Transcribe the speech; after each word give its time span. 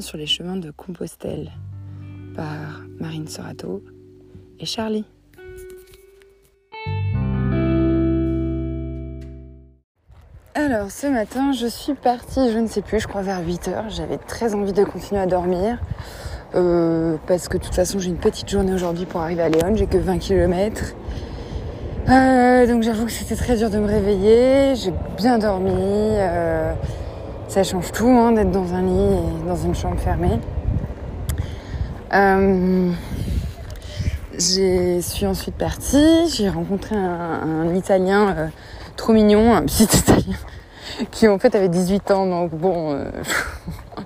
sur 0.00 0.16
les 0.16 0.24
chemins 0.24 0.56
de 0.56 0.70
Compostelle 0.70 1.52
par 2.34 2.80
Marine 2.98 3.28
Sorato 3.28 3.82
et 4.58 4.64
Charlie. 4.64 5.04
Alors 10.54 10.90
ce 10.90 11.06
matin 11.08 11.52
je 11.52 11.66
suis 11.66 11.92
partie, 11.92 12.52
je 12.52 12.58
ne 12.58 12.66
sais 12.66 12.80
plus, 12.80 13.00
je 13.00 13.06
crois 13.06 13.20
vers 13.20 13.42
8h. 13.42 13.94
J'avais 13.94 14.16
très 14.16 14.54
envie 14.54 14.72
de 14.72 14.82
continuer 14.82 15.20
à 15.20 15.26
dormir. 15.26 15.78
Euh, 16.54 17.16
parce 17.26 17.48
que 17.48 17.58
de 17.58 17.64
toute 17.64 17.74
façon 17.74 17.98
j'ai 17.98 18.08
une 18.08 18.16
petite 18.16 18.48
journée 18.48 18.72
aujourd'hui 18.72 19.04
pour 19.04 19.20
arriver 19.20 19.42
à 19.42 19.50
Léon, 19.50 19.74
j'ai 19.74 19.86
que 19.86 19.98
20 19.98 20.18
km. 20.18 20.94
Euh, 22.08 22.66
donc 22.66 22.82
j'avoue 22.82 23.04
que 23.04 23.12
c'était 23.12 23.36
très 23.36 23.56
dur 23.56 23.68
de 23.68 23.78
me 23.78 23.86
réveiller, 23.86 24.74
j'ai 24.74 24.92
bien 25.18 25.38
dormi. 25.38 25.74
Euh, 25.74 26.72
ça 27.54 27.62
change 27.62 27.92
tout 27.92 28.08
hein, 28.08 28.32
d'être 28.32 28.50
dans 28.50 28.74
un 28.74 28.82
lit 28.82 29.14
et 29.14 29.46
dans 29.46 29.54
une 29.54 29.76
chambre 29.76 29.96
fermée. 30.00 30.40
Euh, 32.12 32.90
je 34.32 34.98
suis 35.00 35.24
ensuite 35.24 35.54
partie, 35.54 36.28
j'ai 36.34 36.48
rencontré 36.48 36.96
un, 36.96 37.72
Italien 37.76 38.34
euh, 38.36 38.46
trop 38.96 39.12
mignon, 39.12 39.54
un 39.54 39.62
petit 39.62 39.84
Italien, 39.98 40.36
qui 41.12 41.28
en 41.28 41.38
fait 41.38 41.54
avait 41.54 41.68
18 41.68 42.10
ans, 42.10 42.26
donc 42.26 42.50
bon... 42.50 42.90
Euh, 42.90 43.04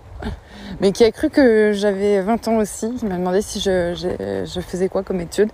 mais 0.80 0.92
qui 0.92 1.04
a 1.04 1.10
cru 1.10 1.30
que 1.30 1.72
j'avais 1.72 2.20
20 2.20 2.48
ans 2.48 2.56
aussi. 2.58 2.92
Il 3.02 3.08
m'a 3.08 3.16
demandé 3.16 3.40
si 3.40 3.60
je, 3.60 3.94
je, 4.44 4.60
faisais 4.60 4.90
quoi 4.90 5.02
comme 5.02 5.22
étude. 5.22 5.48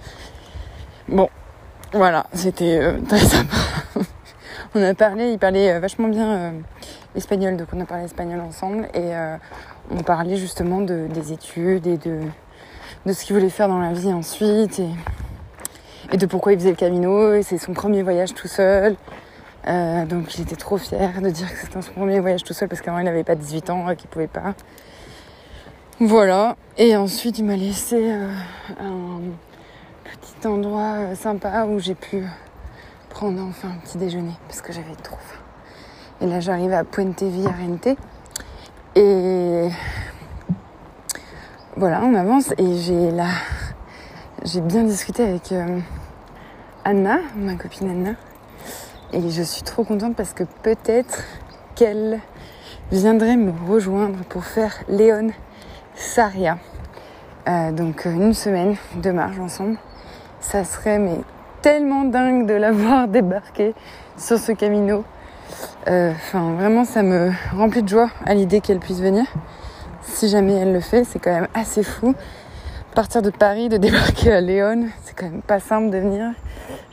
Bon, 1.08 1.28
voilà, 1.92 2.26
c'était 2.32 2.96
très 3.08 3.20
sympa. 3.20 3.56
On 4.74 4.82
a 4.82 4.94
parlé, 4.94 5.32
il 5.32 5.38
parlait 5.38 5.78
vachement 5.78 6.08
bien 6.08 6.54
espagnol, 7.14 7.56
donc 7.56 7.68
on 7.72 7.80
a 7.80 7.84
parlé 7.84 8.04
espagnol 8.04 8.40
ensemble 8.40 8.88
et 8.94 9.14
euh, 9.14 9.36
on 9.90 10.02
parlait 10.02 10.36
justement 10.36 10.80
de, 10.80 11.06
des 11.06 11.32
études 11.32 11.86
et 11.86 11.96
de, 11.96 12.20
de 13.06 13.12
ce 13.12 13.24
qu'il 13.24 13.36
voulait 13.36 13.50
faire 13.50 13.68
dans 13.68 13.78
la 13.78 13.92
vie 13.92 14.12
ensuite 14.12 14.80
et, 14.80 14.90
et 16.12 16.16
de 16.16 16.26
pourquoi 16.26 16.52
il 16.52 16.58
faisait 16.58 16.70
le 16.70 16.76
Camino. 16.76 17.34
Et 17.34 17.42
c'est 17.42 17.58
son 17.58 17.72
premier 17.72 18.02
voyage 18.02 18.34
tout 18.34 18.48
seul. 18.48 18.96
Euh, 19.66 20.04
donc 20.04 20.34
il 20.34 20.42
était 20.42 20.56
trop 20.56 20.76
fier 20.76 21.22
de 21.22 21.30
dire 21.30 21.50
que 21.50 21.58
c'était 21.58 21.80
son 21.80 21.92
premier 21.92 22.20
voyage 22.20 22.42
tout 22.42 22.52
seul 22.52 22.68
parce 22.68 22.80
qu'avant 22.82 22.98
il 22.98 23.04
n'avait 23.04 23.24
pas 23.24 23.34
18 23.34 23.70
ans, 23.70 23.94
qu'il 23.94 24.08
pouvait 24.08 24.26
pas. 24.26 24.54
Voilà. 26.00 26.56
Et 26.76 26.96
ensuite 26.96 27.38
il 27.38 27.44
m'a 27.44 27.56
laissé 27.56 28.10
euh, 28.10 28.28
un 28.80 29.20
petit 30.04 30.48
endroit 30.48 31.14
sympa 31.14 31.64
où 31.64 31.78
j'ai 31.78 31.94
pu 31.94 32.24
prendre 33.14 33.40
enfin 33.48 33.68
un 33.68 33.78
petit 33.78 33.96
déjeuner 33.96 34.32
parce 34.48 34.60
que 34.60 34.72
j'avais 34.72 34.96
trop 35.00 35.16
faim. 35.16 35.38
Et 36.20 36.26
là, 36.26 36.40
j'arrive 36.40 36.72
à 36.72 36.82
Puente 36.82 37.22
Villarente. 37.22 37.96
Et 38.96 39.68
voilà, 41.76 42.00
on 42.02 42.12
avance. 42.14 42.52
Et 42.58 42.76
j'ai 42.78 43.12
là, 43.12 43.28
j'ai 44.42 44.60
bien 44.60 44.82
discuté 44.82 45.22
avec 45.22 45.52
euh, 45.52 45.78
Anna, 46.84 47.18
ma 47.36 47.54
copine 47.54 47.88
Anna. 47.88 48.16
Et 49.12 49.30
je 49.30 49.42
suis 49.42 49.62
trop 49.62 49.84
contente 49.84 50.16
parce 50.16 50.32
que 50.32 50.42
peut-être 50.64 51.22
qu'elle 51.76 52.18
viendrait 52.90 53.36
me 53.36 53.52
rejoindre 53.70 54.24
pour 54.24 54.44
faire 54.44 54.74
Léon 54.88 55.30
Saria. 55.94 56.58
Euh, 57.46 57.70
donc 57.70 58.06
une 58.06 58.34
semaine 58.34 58.74
de 58.96 59.12
marche 59.12 59.38
ensemble. 59.38 59.76
Ça 60.40 60.64
serait 60.64 60.98
mais 60.98 61.20
tellement 61.64 62.04
dingue 62.04 62.46
de 62.46 62.52
l'avoir 62.52 63.08
débarqué 63.18 63.74
sur 64.18 64.38
ce 64.38 64.52
camino 64.52 65.02
euh, 65.88 66.12
enfin, 66.12 66.52
vraiment, 66.52 66.84
ça 66.84 67.02
me 67.02 67.30
remplit 67.56 67.82
de 67.82 67.88
joie 67.88 68.10
à 68.26 68.34
l'idée 68.34 68.60
qu'elle 68.60 68.80
puisse 68.80 69.00
venir. 69.00 69.24
Si 70.02 70.28
jamais 70.28 70.52
elle 70.52 70.74
le 70.74 70.80
fait, 70.80 71.04
c'est 71.04 71.18
quand 71.18 71.32
même 71.32 71.48
assez 71.54 71.82
fou. 71.82 72.14
Partir 72.94 73.22
de 73.22 73.30
Paris, 73.30 73.70
de 73.70 73.76
débarquer 73.78 74.32
à 74.32 74.40
Léon, 74.42 74.88
c'est 75.04 75.14
quand 75.16 75.24
même 75.24 75.40
pas 75.40 75.58
simple 75.58 75.88
de 75.88 75.96
venir 75.96 76.32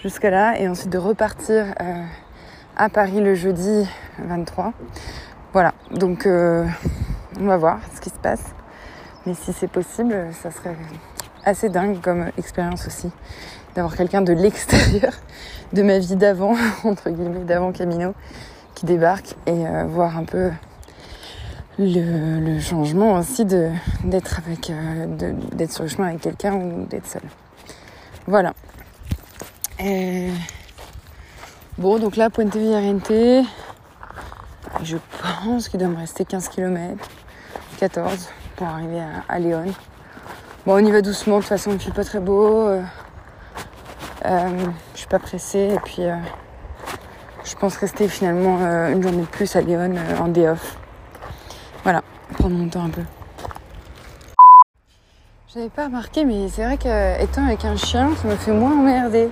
jusque 0.01 0.23
là 0.23 0.57
et 0.57 0.69
ensuite 0.69 0.89
de 0.89 0.97
repartir 0.97 1.65
euh, 1.81 2.03
à 2.77 2.87
Paris 2.87 3.19
le 3.19 3.35
jeudi 3.35 3.85
23. 4.19 4.71
Voilà, 5.51 5.73
donc 5.91 6.25
euh, 6.25 6.65
on 7.41 7.45
va 7.45 7.57
voir 7.57 7.79
ce 7.93 7.99
qui 7.99 8.09
se 8.09 8.19
passe. 8.19 8.45
Mais 9.25 9.33
si 9.33 9.51
c'est 9.51 9.69
possible, 9.69 10.27
ça 10.31 10.49
serait 10.49 10.75
assez 11.43 11.67
dingue 11.67 11.99
comme 12.01 12.29
expérience 12.37 12.87
aussi 12.87 13.11
d'avoir 13.75 13.95
quelqu'un 13.95 14.21
de 14.21 14.33
l'extérieur 14.33 15.13
de 15.73 15.81
ma 15.81 15.99
vie 15.99 16.15
d'avant, 16.15 16.55
entre 16.83 17.09
guillemets, 17.09 17.43
d'avant 17.45 17.71
Camino, 17.71 18.13
qui 18.75 18.85
débarque 18.85 19.35
et 19.45 19.65
euh, 19.67 19.85
voir 19.85 20.17
un 20.17 20.25
peu 20.25 20.51
le, 21.79 22.59
changement 22.59 23.13
aussi 23.17 23.45
d'être 23.45 24.39
avec 24.45 24.69
euh, 24.69 25.05
d'être 25.53 25.71
sur 25.71 25.83
le 25.83 25.89
chemin 25.89 26.09
avec 26.09 26.21
quelqu'un 26.21 26.53
ou 26.55 26.85
d'être 26.85 27.07
seul. 27.07 27.23
Voilà. 28.27 28.53
Bon, 31.77 31.97
donc 31.97 32.15
là, 32.15 32.29
Puente 32.29 32.55
Villarente, 32.55 33.11
je 34.83 34.97
pense 35.23 35.69
qu'il 35.69 35.79
doit 35.79 35.89
me 35.89 35.97
rester 35.97 36.25
15 36.25 36.49
km, 36.49 37.09
14 37.79 38.29
pour 38.55 38.67
arriver 38.67 39.01
à, 39.27 39.39
Léon. 39.39 39.65
Bon, 40.65 40.75
on 40.75 40.85
y 40.85 40.91
va 40.91 41.01
doucement, 41.01 41.37
de 41.37 41.41
toute 41.41 41.49
façon, 41.49 41.71
il 41.71 41.79
fait 41.79 41.91
pas 41.91 42.03
très 42.03 42.19
beau. 42.19 42.67
Euh, 42.67 42.81
je 44.23 44.97
suis 44.99 45.07
pas 45.07 45.19
pressée 45.19 45.69
et 45.73 45.79
puis 45.83 46.03
euh, 46.03 46.15
je 47.43 47.55
pense 47.55 47.77
rester 47.77 48.07
finalement 48.07 48.59
euh, 48.61 48.91
une 48.91 49.01
journée 49.01 49.21
de 49.21 49.25
plus 49.25 49.55
à 49.55 49.61
Lyon 49.61 49.95
en 50.19 50.27
day 50.27 50.47
off. 50.47 50.77
Voilà, 51.83 52.03
prendre 52.37 52.55
mon 52.55 52.67
temps 52.67 52.83
un 52.85 52.89
peu. 52.89 53.01
J'avais 55.53 55.69
pas 55.69 55.85
remarqué, 55.85 56.23
mais 56.23 56.47
c'est 56.49 56.63
vrai 56.63 56.77
qu'étant 56.77 57.45
avec 57.45 57.65
un 57.65 57.75
chien, 57.75 58.11
ça 58.21 58.27
me 58.27 58.35
fait 58.35 58.51
moins 58.51 58.79
emmerder. 58.79 59.29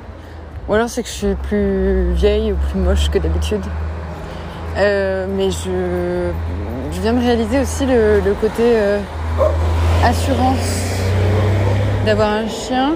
Ou 0.67 0.73
alors 0.73 0.89
c'est 0.89 1.03
que 1.03 1.09
je 1.09 1.13
suis 1.13 1.35
plus 1.35 2.11
vieille 2.13 2.51
ou 2.51 2.55
plus 2.55 2.79
moche 2.79 3.09
que 3.09 3.19
d'habitude. 3.19 3.63
mais 4.75 5.49
je, 5.51 6.31
viens 7.01 7.13
de 7.13 7.19
réaliser 7.19 7.59
aussi 7.61 7.85
le 7.85 8.33
côté 8.41 8.77
assurance 10.03 10.89
d'avoir 12.05 12.29
un 12.29 12.47
chien 12.47 12.95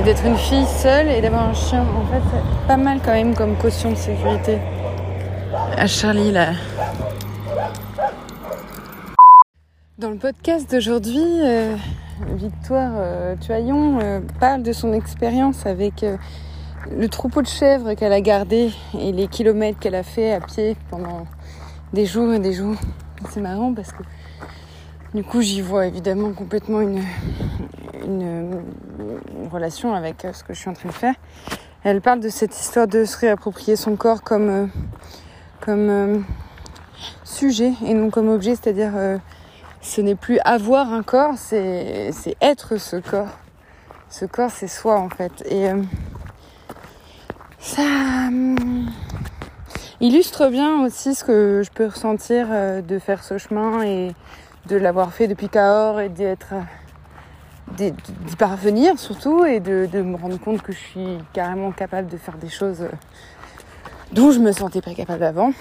et 0.00 0.02
d'être 0.02 0.24
une 0.24 0.36
fille 0.36 0.66
seule 0.66 1.08
et 1.08 1.20
d'avoir 1.20 1.48
un 1.50 1.52
chien, 1.52 1.82
en 1.82 2.06
fait, 2.06 2.22
c'est 2.32 2.66
pas 2.66 2.78
mal 2.78 3.00
quand 3.04 3.12
même 3.12 3.34
comme 3.34 3.56
caution 3.56 3.90
de 3.90 3.96
sécurité. 3.96 4.58
À 5.76 5.86
Charlie, 5.86 6.32
là. 6.32 6.52
Dans 9.98 10.10
le 10.10 10.16
podcast 10.16 10.70
d'aujourd'hui, 10.70 11.22
euh, 11.42 11.76
Victoire 12.34 12.92
euh, 12.96 13.36
Tuaillon 13.36 13.98
euh, 14.00 14.20
parle 14.38 14.62
de 14.62 14.72
son 14.72 14.94
expérience 14.94 15.66
avec 15.66 16.04
le 16.90 17.08
troupeau 17.08 17.42
de 17.42 17.46
chèvres 17.46 17.92
qu'elle 17.92 18.14
a 18.14 18.22
gardé 18.22 18.70
et 18.98 19.12
les 19.12 19.28
kilomètres 19.28 19.78
qu'elle 19.78 19.94
a 19.94 20.02
fait 20.02 20.32
à 20.32 20.40
pied 20.40 20.76
pendant 20.88 21.26
des 21.92 22.06
jours 22.06 22.32
et 22.32 22.38
des 22.38 22.54
jours. 22.54 22.76
C'est 23.28 23.40
marrant 23.40 23.74
parce 23.74 23.92
que 23.92 24.02
du 25.14 25.24
coup, 25.24 25.40
j'y 25.40 25.60
vois 25.60 25.86
évidemment 25.86 26.32
complètement 26.32 26.80
une, 26.80 27.02
relation 29.50 29.94
avec 29.94 30.24
euh, 30.24 30.32
ce 30.32 30.44
que 30.44 30.54
je 30.54 30.60
suis 30.60 30.70
en 30.70 30.74
train 30.74 30.88
de 30.88 30.94
faire. 30.94 31.14
Elle 31.82 32.00
parle 32.00 32.20
de 32.20 32.28
cette 32.28 32.58
histoire 32.58 32.86
de 32.86 33.04
se 33.04 33.16
réapproprier 33.18 33.74
son 33.74 33.96
corps 33.96 34.22
comme, 34.22 34.48
euh, 34.48 34.66
euh, 35.68 36.18
sujet 37.24 37.72
et 37.84 37.94
non 37.94 38.10
comme 38.10 38.28
objet, 38.28 38.54
c'est-à-dire 38.54 38.92
ce 39.80 40.00
n'est 40.00 40.14
plus 40.14 40.38
avoir 40.44 40.92
un 40.92 41.02
corps, 41.02 41.34
c'est 41.36 42.12
être 42.40 42.76
ce 42.76 42.96
corps. 42.96 43.38
Ce 44.08 44.24
corps, 44.24 44.50
c'est 44.50 44.68
soi 44.68 44.98
en 44.98 45.08
fait. 45.08 45.42
Et 45.48 45.68
ça 47.58 47.82
illustre 50.00 50.48
bien 50.48 50.84
aussi 50.84 51.14
ce 51.14 51.24
que 51.24 51.62
je 51.64 51.70
peux 51.70 51.86
ressentir 51.86 52.48
de 52.82 52.98
faire 52.98 53.24
ce 53.24 53.38
chemin 53.38 53.82
et 53.82 54.12
de 54.66 54.76
l'avoir 54.76 55.12
fait 55.12 55.28
depuis 55.28 55.48
Cahors 55.48 56.00
et 56.00 56.08
d'y 56.08 56.26
parvenir 58.38 58.98
surtout 58.98 59.44
et 59.44 59.60
de, 59.60 59.88
me 60.02 60.16
rendre 60.16 60.38
compte 60.38 60.62
que 60.62 60.72
je 60.72 60.78
suis 60.78 61.18
carrément 61.32 61.72
capable 61.72 62.08
de 62.08 62.16
faire 62.16 62.36
des 62.36 62.48
choses 62.48 62.84
dont 64.12 64.32
je 64.32 64.38
me 64.40 64.52
sentais 64.52 64.80
pas 64.80 64.94
capable 64.94 65.24
avant. 65.24 65.52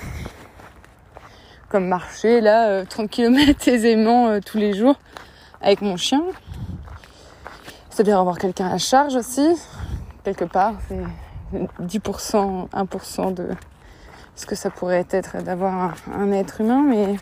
Comme 1.70 1.88
marcher 1.88 2.42
là 2.42 2.84
30 2.86 3.06
euh, 3.06 3.08
km 3.12 3.68
aisément 3.68 4.28
euh, 4.28 4.40
tous 4.44 4.58
les 4.58 4.74
jours 4.74 4.96
avec 5.62 5.82
mon 5.82 5.98
chien. 5.98 6.24
C'est-à-dire 7.90 8.20
avoir 8.20 8.38
quelqu'un 8.38 8.68
à 8.68 8.78
charge 8.78 9.16
aussi. 9.16 9.56
Quelque 10.24 10.46
part, 10.46 10.76
c'est 10.88 11.04
10%, 11.82 12.70
1% 12.70 13.34
de 13.34 13.50
ce 14.36 14.46
que 14.46 14.56
ça 14.56 14.70
pourrait 14.70 15.06
être 15.10 15.44
d'avoir 15.44 15.94
un, 16.14 16.32
être 16.32 16.62
humain, 16.62 16.82
mais 16.82 17.16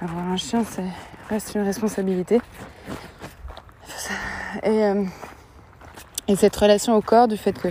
avoir 0.00 0.24
un 0.28 0.36
chien, 0.36 0.64
ça 0.64 0.82
reste 1.28 1.54
une 1.54 1.62
responsabilité. 1.62 2.40
Et, 4.62 4.84
euh, 4.84 5.04
et, 6.26 6.36
cette 6.36 6.56
relation 6.56 6.94
au 6.96 7.00
corps, 7.00 7.28
du 7.28 7.36
fait 7.36 7.52
que 7.52 7.68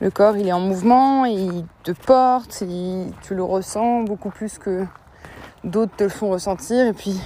le 0.00 0.10
corps 0.10 0.36
il 0.36 0.48
est 0.48 0.52
en 0.52 0.60
mouvement, 0.60 1.24
il 1.24 1.64
te 1.82 1.92
porte, 1.92 2.62
tu 3.22 3.34
le 3.34 3.42
ressens 3.42 4.02
beaucoup 4.02 4.30
plus 4.30 4.58
que 4.58 4.86
d'autres 5.64 5.94
te 5.96 6.04
le 6.04 6.10
font 6.10 6.30
ressentir 6.30 6.86
et 6.86 6.92
puis 6.92 7.20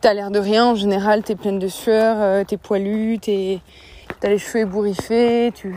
t'as 0.00 0.12
l'air 0.12 0.30
de 0.30 0.38
rien 0.38 0.66
en 0.66 0.74
général, 0.74 1.22
t'es 1.22 1.36
pleine 1.36 1.58
de 1.58 1.68
sueur, 1.68 2.16
euh, 2.18 2.44
t'es 2.44 2.56
poilu, 2.56 3.18
t'as 3.18 4.28
les 4.28 4.38
cheveux 4.38 4.60
ébouriffés, 4.60 5.52
tu 5.54 5.74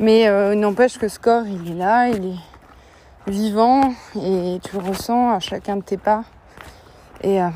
mais 0.00 0.26
euh, 0.26 0.54
n'empêche 0.54 0.98
que 0.98 1.08
ce 1.08 1.18
corps 1.18 1.46
il 1.46 1.70
est 1.70 1.74
là, 1.74 2.08
il 2.08 2.24
est 2.26 2.51
vivant 3.26 3.94
et 4.16 4.58
tu 4.62 4.76
le 4.76 4.82
ressens 4.82 5.32
à 5.32 5.40
chacun 5.40 5.76
de 5.76 5.82
tes 5.82 5.96
pas. 5.96 6.24
Et 7.22 7.40
euh, 7.40 7.48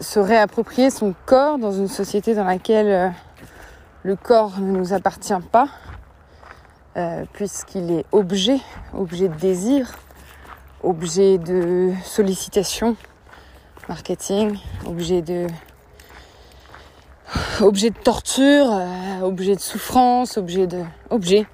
se 0.00 0.20
réapproprier 0.20 0.90
son 0.90 1.14
corps 1.26 1.58
dans 1.58 1.72
une 1.72 1.88
société 1.88 2.34
dans 2.34 2.44
laquelle 2.44 2.88
euh, 2.88 3.08
le 4.02 4.16
corps 4.16 4.58
ne 4.60 4.78
nous 4.78 4.92
appartient 4.92 5.32
pas, 5.50 5.68
euh, 6.96 7.24
puisqu'il 7.32 7.90
est 7.90 8.04
objet, 8.12 8.60
objet 8.94 9.28
de 9.28 9.34
désir, 9.34 9.92
objet 10.82 11.38
de 11.38 11.92
sollicitation, 12.04 12.96
marketing, 13.88 14.58
objet 14.86 15.22
de 15.22 15.46
objet 17.60 17.90
de 17.90 17.98
torture, 17.98 18.66
euh, 18.70 19.20
objet 19.22 19.54
de 19.54 19.60
souffrance, 19.60 20.36
objet 20.38 20.66
de 20.66 20.82
objet, 21.10 21.46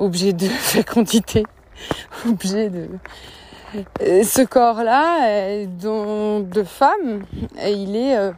objet 0.00 0.32
de 0.32 0.48
fécondité, 0.48 1.44
objet 2.26 2.70
de 2.70 2.88
ce 4.24 4.44
corps-là, 4.44 5.28
euh, 5.28 6.42
de 6.42 6.62
femme, 6.64 7.24
il 7.64 7.96
est 7.96 8.16
euh, 8.16 8.32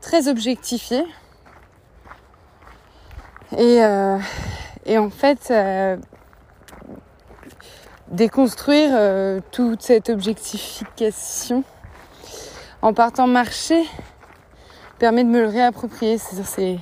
très 0.00 0.28
objectifié. 0.28 1.04
Et, 3.56 3.84
euh, 3.84 4.18
et 4.86 4.98
en 4.98 5.10
fait, 5.10 5.52
déconstruire 8.08 9.40
toute 9.52 9.82
cette 9.82 10.08
objectification 10.08 11.62
en 12.82 12.92
partant 12.92 13.26
marcher 13.26 13.84
permet 14.98 15.22
de 15.22 15.28
me 15.28 15.42
le 15.42 15.48
réapproprier. 15.48 16.18
C'est-à-dire, 16.18 16.46
c'est 16.46 16.78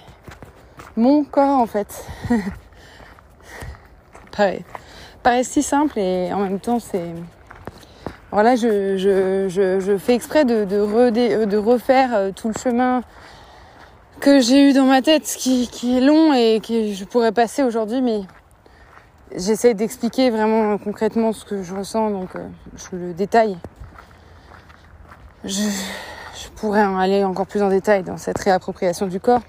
mon 0.97 1.25
corps 1.25 1.59
en 1.59 1.67
fait. 1.67 2.05
pareil. 4.37 4.65
Paraît 5.23 5.45
si 5.45 5.63
simple 5.63 5.99
et 5.99 6.33
en 6.33 6.41
même 6.41 6.59
temps, 6.59 6.81
c'est 6.81 7.15
alors 8.33 8.45
là, 8.45 8.57
je, 8.57 8.97
je, 8.97 9.79
je, 9.79 9.99
fais 9.99 10.15
exprès 10.15 10.47
de, 10.47 10.65
de, 10.65 10.81
redé, 10.81 11.45
de 11.45 11.57
refaire 11.59 12.15
euh, 12.15 12.31
tout 12.35 12.49
le 12.49 12.55
chemin 12.59 13.03
que 14.21 14.41
j'ai 14.41 14.71
eu 14.71 14.73
dans 14.73 14.87
ma 14.87 15.03
tête, 15.03 15.25
qui, 15.25 15.69
qui 15.69 15.99
est 15.99 16.01
long 16.01 16.33
et 16.33 16.61
que 16.67 16.95
je 16.95 17.05
pourrais 17.05 17.33
passer 17.33 17.63
aujourd'hui, 17.63 18.01
mais 18.01 18.23
j'essaie 19.37 19.75
d'expliquer 19.75 20.31
vraiment 20.31 20.79
concrètement 20.79 21.35
ce 21.35 21.45
que 21.45 21.63
je 21.63 21.75
ressens, 21.75 22.11
donc 22.11 22.35
euh, 22.35 22.49
je 22.77 22.97
le 22.97 23.13
détaille. 23.13 23.59
Je, 25.45 25.51
je 25.51 26.49
pourrais 26.57 26.81
aller 26.81 27.25
encore 27.25 27.47
plus 27.47 27.61
en 27.61 27.69
détail 27.69 28.03
dans 28.03 28.17
cette 28.17 28.39
réappropriation 28.39 29.09
du 29.09 29.21
corps, 29.21 29.43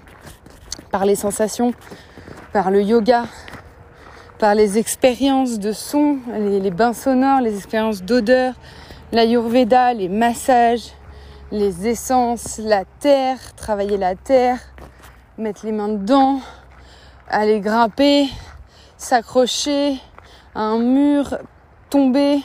par 0.90 1.06
les 1.06 1.16
sensations, 1.16 1.72
par 2.52 2.70
le 2.70 2.82
yoga, 2.82 3.24
par 4.38 4.54
les 4.54 4.78
expériences 4.78 5.58
de 5.58 5.72
son, 5.72 6.18
les, 6.38 6.70
bains 6.70 6.92
sonores, 6.92 7.40
les 7.40 7.56
expériences 7.56 8.02
d'odeur, 8.02 8.54
l'ayurveda, 9.12 9.94
les 9.94 10.08
massages, 10.08 10.92
les 11.52 11.86
essences, 11.86 12.58
la 12.58 12.84
terre, 13.00 13.38
travailler 13.56 13.96
la 13.96 14.14
terre, 14.14 14.58
mettre 15.38 15.64
les 15.64 15.72
mains 15.72 15.88
dedans, 15.88 16.40
aller 17.28 17.60
grimper, 17.60 18.28
s'accrocher 18.96 20.00
à 20.54 20.62
un 20.62 20.78
mur, 20.78 21.38
tomber, 21.90 22.40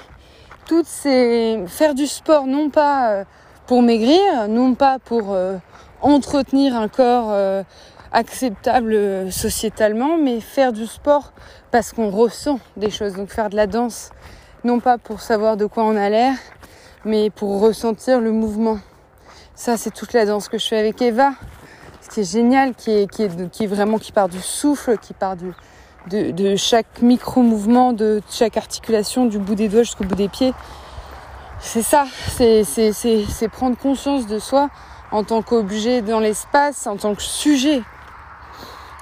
toutes 0.67 0.85
ces 0.85 1.63
faire 1.67 1.95
du 1.95 2.05
sport 2.05 2.45
non 2.45 2.69
pas 2.69 3.11
euh, 3.11 3.23
pour 3.65 3.81
maigrir, 3.81 4.47
non 4.47 4.75
pas 4.75 4.99
pour 4.99 5.33
euh, 5.33 5.57
entretenir 6.01 6.75
un 6.75 6.87
corps 6.87 7.29
euh, 7.31 7.63
acceptable 8.11 9.31
sociétalement, 9.31 10.17
mais 10.17 10.39
faire 10.41 10.73
du 10.73 10.85
sport 10.85 11.33
parce 11.71 11.93
qu'on 11.93 12.09
ressent 12.09 12.59
des 12.77 12.89
choses. 12.89 13.13
Donc 13.13 13.29
faire 13.29 13.49
de 13.49 13.55
la 13.55 13.67
danse, 13.67 14.09
non 14.63 14.79
pas 14.79 14.97
pour 14.97 15.21
savoir 15.21 15.57
de 15.57 15.65
quoi 15.65 15.83
on 15.83 15.95
a 15.95 16.09
l'air, 16.09 16.33
mais 17.05 17.29
pour 17.29 17.61
ressentir 17.61 18.19
le 18.19 18.31
mouvement. 18.31 18.79
Ça, 19.55 19.77
c'est 19.77 19.91
toute 19.91 20.13
la 20.13 20.25
danse 20.25 20.47
que 20.49 20.57
je 20.57 20.67
fais 20.67 20.77
avec 20.77 21.01
Eva. 21.01 21.33
Ce 22.01 22.09
qui 22.09 22.21
est 22.21 22.31
génial, 22.31 22.73
qui 22.73 22.91
est, 22.91 23.11
qui 23.11 23.27
qui 23.51 23.67
vraiment, 23.67 23.97
qui 23.97 24.11
part 24.11 24.29
du 24.29 24.39
souffle, 24.39 24.97
qui 24.97 25.13
part 25.13 25.35
de, 25.35 26.31
de 26.31 26.55
chaque 26.55 27.01
micro-mouvement, 27.01 27.93
de 27.93 28.21
chaque 28.29 28.57
articulation, 28.57 29.25
du 29.25 29.37
bout 29.37 29.55
des 29.55 29.67
doigts 29.67 29.83
jusqu'au 29.83 30.05
bout 30.05 30.15
des 30.15 30.29
pieds. 30.29 30.53
C'est 31.59 31.81
ça, 31.81 32.05
c'est 32.37 33.47
prendre 33.51 33.77
conscience 33.77 34.25
de 34.27 34.39
soi 34.39 34.69
en 35.11 35.23
tant 35.23 35.41
qu'objet 35.41 36.01
dans 36.01 36.19
l'espace, 36.19 36.87
en 36.87 36.95
tant 36.95 37.15
que 37.15 37.21
sujet. 37.21 37.81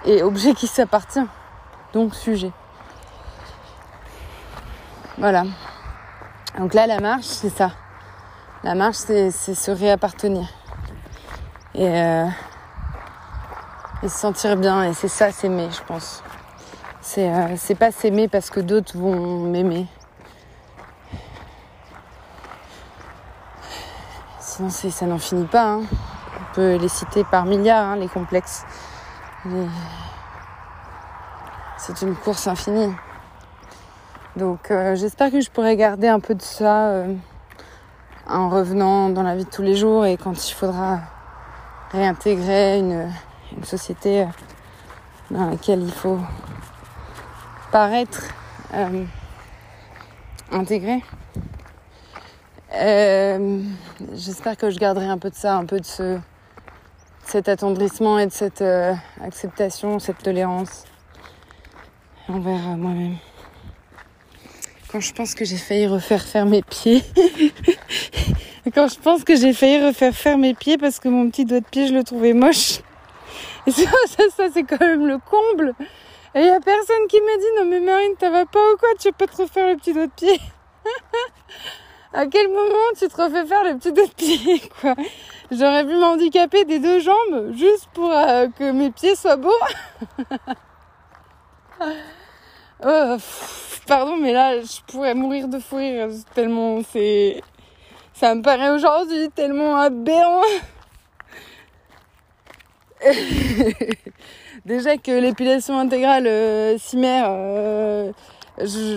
Et 0.07 0.23
objet 0.23 0.53
qui 0.53 0.67
s'appartient 0.67 1.25
donc 1.91 2.15
sujet. 2.15 2.51
Voilà. 5.17 5.43
Donc 6.57 6.73
là, 6.73 6.87
la 6.87 7.01
marche, 7.01 7.25
c'est 7.25 7.49
ça. 7.49 7.71
La 8.63 8.73
marche, 8.73 8.95
c'est 8.95 9.31
se 9.31 9.69
réappartenir. 9.71 10.47
Et, 11.75 11.89
euh, 11.89 12.25
et, 14.01 14.07
se 14.07 14.17
sentir 14.17 14.55
bien. 14.55 14.83
Et 14.83 14.93
c'est 14.93 15.09
ça, 15.09 15.29
s'aimer, 15.31 15.67
je 15.71 15.83
pense. 15.83 16.23
C'est 17.01 17.29
euh, 17.29 17.75
pas 17.77 17.91
s'aimer 17.91 18.29
parce 18.29 18.49
que 18.49 18.61
d'autres 18.61 18.97
vont 18.97 19.41
m'aimer. 19.41 19.87
Sinon, 24.39 24.69
ça 24.69 25.05
n'en 25.05 25.17
finit 25.17 25.47
pas. 25.47 25.65
Hein. 25.65 25.81
On 26.39 26.55
peut 26.55 26.75
les 26.77 26.87
citer 26.87 27.25
par 27.25 27.45
milliards, 27.45 27.89
hein, 27.89 27.95
les 27.97 28.07
complexes. 28.07 28.63
C'est 31.77 32.01
une 32.01 32.15
course 32.15 32.47
infinie. 32.47 32.93
Donc 34.37 34.69
euh, 34.69 34.95
j'espère 34.95 35.31
que 35.31 35.41
je 35.41 35.49
pourrai 35.49 35.75
garder 35.75 36.07
un 36.07 36.19
peu 36.19 36.35
de 36.35 36.41
ça 36.41 36.89
euh, 36.89 37.15
en 38.27 38.49
revenant 38.49 39.09
dans 39.09 39.23
la 39.23 39.35
vie 39.35 39.45
de 39.45 39.49
tous 39.49 39.63
les 39.63 39.75
jours 39.75 40.05
et 40.05 40.15
quand 40.15 40.47
il 40.47 40.53
faudra 40.53 40.99
réintégrer 41.91 42.77
une, 42.77 43.09
société 43.63 44.21
euh, 44.21 44.25
dans 45.31 45.49
laquelle 45.49 45.81
il 45.81 45.91
faut 45.91 46.19
paraître 47.71 48.25
intégré. 50.51 51.03
j'espère 54.13 54.55
que 54.55 54.69
je 54.69 54.77
garderai 54.77 55.07
un 55.07 55.17
peu 55.17 55.31
de 55.31 55.35
ça, 55.35 55.55
un 55.55 55.65
peu 55.65 55.79
de 55.79 55.85
ce, 55.85 56.19
cet 57.27 57.49
attendrissement 57.49 58.19
et 58.19 58.25
de 58.25 58.31
cette 58.31 58.63
acceptation, 59.21 59.99
cette 59.99 60.23
tolérance 60.23 60.85
envers 62.29 62.77
moi-même. 62.77 63.17
Quand 64.91 65.01
je 65.01 65.13
pense 65.13 65.35
que 65.35 65.43
j'ai 65.43 65.57
failli 65.57 65.87
refaire 65.87 66.23
faire 66.23 66.45
mes 66.45 66.61
pieds. 66.61 67.03
quand 68.73 68.87
je 68.87 68.99
pense 68.99 69.25
que 69.25 69.35
j'ai 69.35 69.51
failli 69.51 69.85
refaire 69.85 70.13
faire 70.13 70.37
mes 70.37 70.53
pieds 70.53 70.77
parce 70.77 70.99
que 70.99 71.09
mon 71.09 71.29
petit 71.29 71.43
doigt 71.43 71.59
de 71.59 71.65
pied, 71.65 71.87
je 71.87 71.93
le 71.93 72.03
trouvais 72.03 72.33
moche. 72.33 72.79
Et 73.67 73.71
ça, 73.71 74.47
c'est 74.53 74.63
quand 74.63 74.79
même 74.79 75.05
le 75.05 75.17
comble. 75.17 75.73
Et 76.35 76.39
il 76.39 76.45
y 76.45 76.49
a 76.49 76.59
personne 76.61 77.07
qui 77.09 77.19
m'a 77.19 77.37
dit 77.37 77.45
non 77.57 77.65
mais 77.65 77.79
Marine, 77.81 78.13
ça 78.19 78.29
va 78.29 78.45
pas 78.45 78.59
ou 78.59 78.77
quoi? 78.77 78.89
Tu 78.99 79.09
veux 79.09 79.13
pas 79.13 79.27
te 79.27 79.41
refaire 79.41 79.67
le 79.67 79.75
petit 79.75 79.93
doigt 79.93 80.07
de 80.07 80.11
pied? 80.11 80.39
À 82.13 82.25
quel 82.25 82.47
moment 82.47 82.93
tu 82.97 83.07
te 83.07 83.21
refais 83.21 83.45
faire 83.45 83.63
le 83.65 83.77
petit 83.77 83.91
doigt 83.91 84.05
de 84.05 84.13
pied 84.13 84.61
J'aurais 85.49 85.85
pu 85.85 85.95
m'handicaper 85.95 86.65
des 86.65 86.79
deux 86.79 86.99
jambes 86.99 87.53
juste 87.53 87.87
pour 87.93 88.11
euh, 88.11 88.47
que 88.57 88.71
mes 88.71 88.91
pieds 88.91 89.15
soient 89.15 89.37
beaux. 89.37 89.51
Oh, 92.85 93.17
pardon, 93.87 94.17
mais 94.17 94.33
là, 94.33 94.61
je 94.61 94.81
pourrais 94.85 95.15
mourir 95.15 95.47
de 95.47 95.57
fou 95.57 95.77
rire 95.77 96.09
tellement 96.35 96.81
c'est, 96.91 97.41
ça 98.13 98.35
me 98.35 98.43
paraît 98.43 98.69
aujourd'hui 98.69 99.29
tellement 99.33 99.77
aberrant. 99.77 100.43
Déjà 104.65 104.97
que 104.97 105.11
l'épilation 105.11 105.79
intégrale 105.79 106.27
euh, 106.27 106.77
euh 106.93 108.11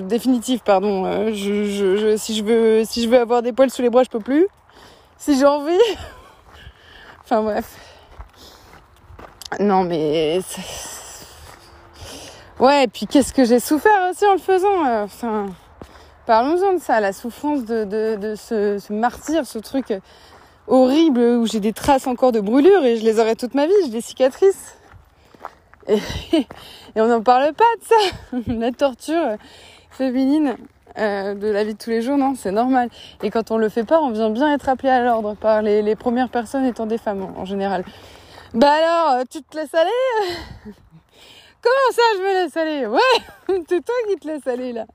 définitive, 0.03 0.61
pardon. 0.63 1.07
Euh, 1.07 1.33
si 1.33 2.37
je 2.37 2.43
veux, 2.45 2.85
si 2.85 3.03
je 3.03 3.09
veux 3.09 3.19
avoir 3.19 3.41
des 3.41 3.53
poils 3.53 3.71
sous 3.71 3.81
les 3.81 3.91
bras, 3.91 4.03
je 4.03 4.11
peux 4.11 4.21
plus. 4.21 4.47
Si 5.17 5.39
j'ai 5.39 5.47
envie. 5.47 5.73
enfin 7.31 7.43
bref. 7.43 7.77
Non 9.61 9.85
mais 9.85 10.41
Ouais, 12.59 12.85
et 12.85 12.89
puis 12.89 13.07
qu'est-ce 13.07 13.33
que 13.33 13.45
j'ai 13.45 13.61
souffert 13.61 14.11
aussi 14.11 14.27
en 14.27 14.33
le 14.33 14.39
faisant. 14.39 14.85
Euh, 14.85 15.05
enfin, 15.05 15.47
parlons-en 16.27 16.75
de 16.75 16.81
ça, 16.81 17.01
la 17.01 17.13
souffrance 17.13 17.65
de, 17.65 18.35
ce, 18.37 18.93
martyr, 18.93 19.47
ce 19.47 19.59
truc 19.59 19.95
horrible 20.67 21.21
où 21.21 21.47
j'ai 21.47 21.61
des 21.61 21.73
traces 21.73 22.07
encore 22.07 22.33
de 22.33 22.41
brûlure 22.41 22.85
et 22.85 22.97
je 22.97 23.05
les 23.05 23.21
aurai 23.21 23.37
toute 23.37 23.55
ma 23.55 23.67
vie, 23.67 23.73
j'ai 23.85 23.91
des 23.91 24.01
cicatrices. 24.01 24.77
Et, 25.89 25.99
et 26.33 27.01
on 27.01 27.07
n'en 27.07 27.23
parle 27.23 27.55
pas 27.55 27.65
de 27.81 27.85
ça, 27.85 28.43
la 28.53 28.73
torture 28.73 29.37
féminine. 29.91 30.57
Euh, 30.99 31.35
de 31.35 31.49
la 31.49 31.65
vie 31.65 31.75
de 31.75 31.79
tous 31.79 31.91
les 31.91 32.03
jours, 32.03 32.17
non, 32.17 32.35
c'est 32.35 32.51
normal. 32.51 32.89
Et 33.23 33.31
quand 33.31 33.51
on 33.51 33.59
le 33.59 33.69
fait 33.69 33.85
pas, 33.85 34.01
on 34.01 34.11
vient 34.11 34.31
bien 34.31 34.53
être 34.55 34.69
appelé 34.69 34.89
à 34.89 35.03
l'ordre 35.03 35.35
par 35.35 35.63
les, 35.63 35.97
premières 35.97 36.29
personnes 36.29 36.65
étant 36.65 36.87
des 36.87 36.99
femmes 36.99 37.23
en, 37.37 37.45
général. 37.45 37.85
Bah 38.55 38.73
alors, 38.73 39.21
euh, 39.21 39.25
tu 39.31 39.43
te 39.43 39.57
laisses 39.57 39.75
aller 39.75 39.91
Comment 41.63 41.93
ça, 41.93 42.03
je 42.17 42.21
me 42.21 42.45
laisse 42.45 42.57
aller 42.57 42.87
Ouais, 42.87 43.57
c'est 43.69 43.85
toi 43.85 43.95
qui 44.09 44.17
te 44.17 44.27
laisse 44.27 44.47
aller 44.47 44.73
là. 44.73 44.87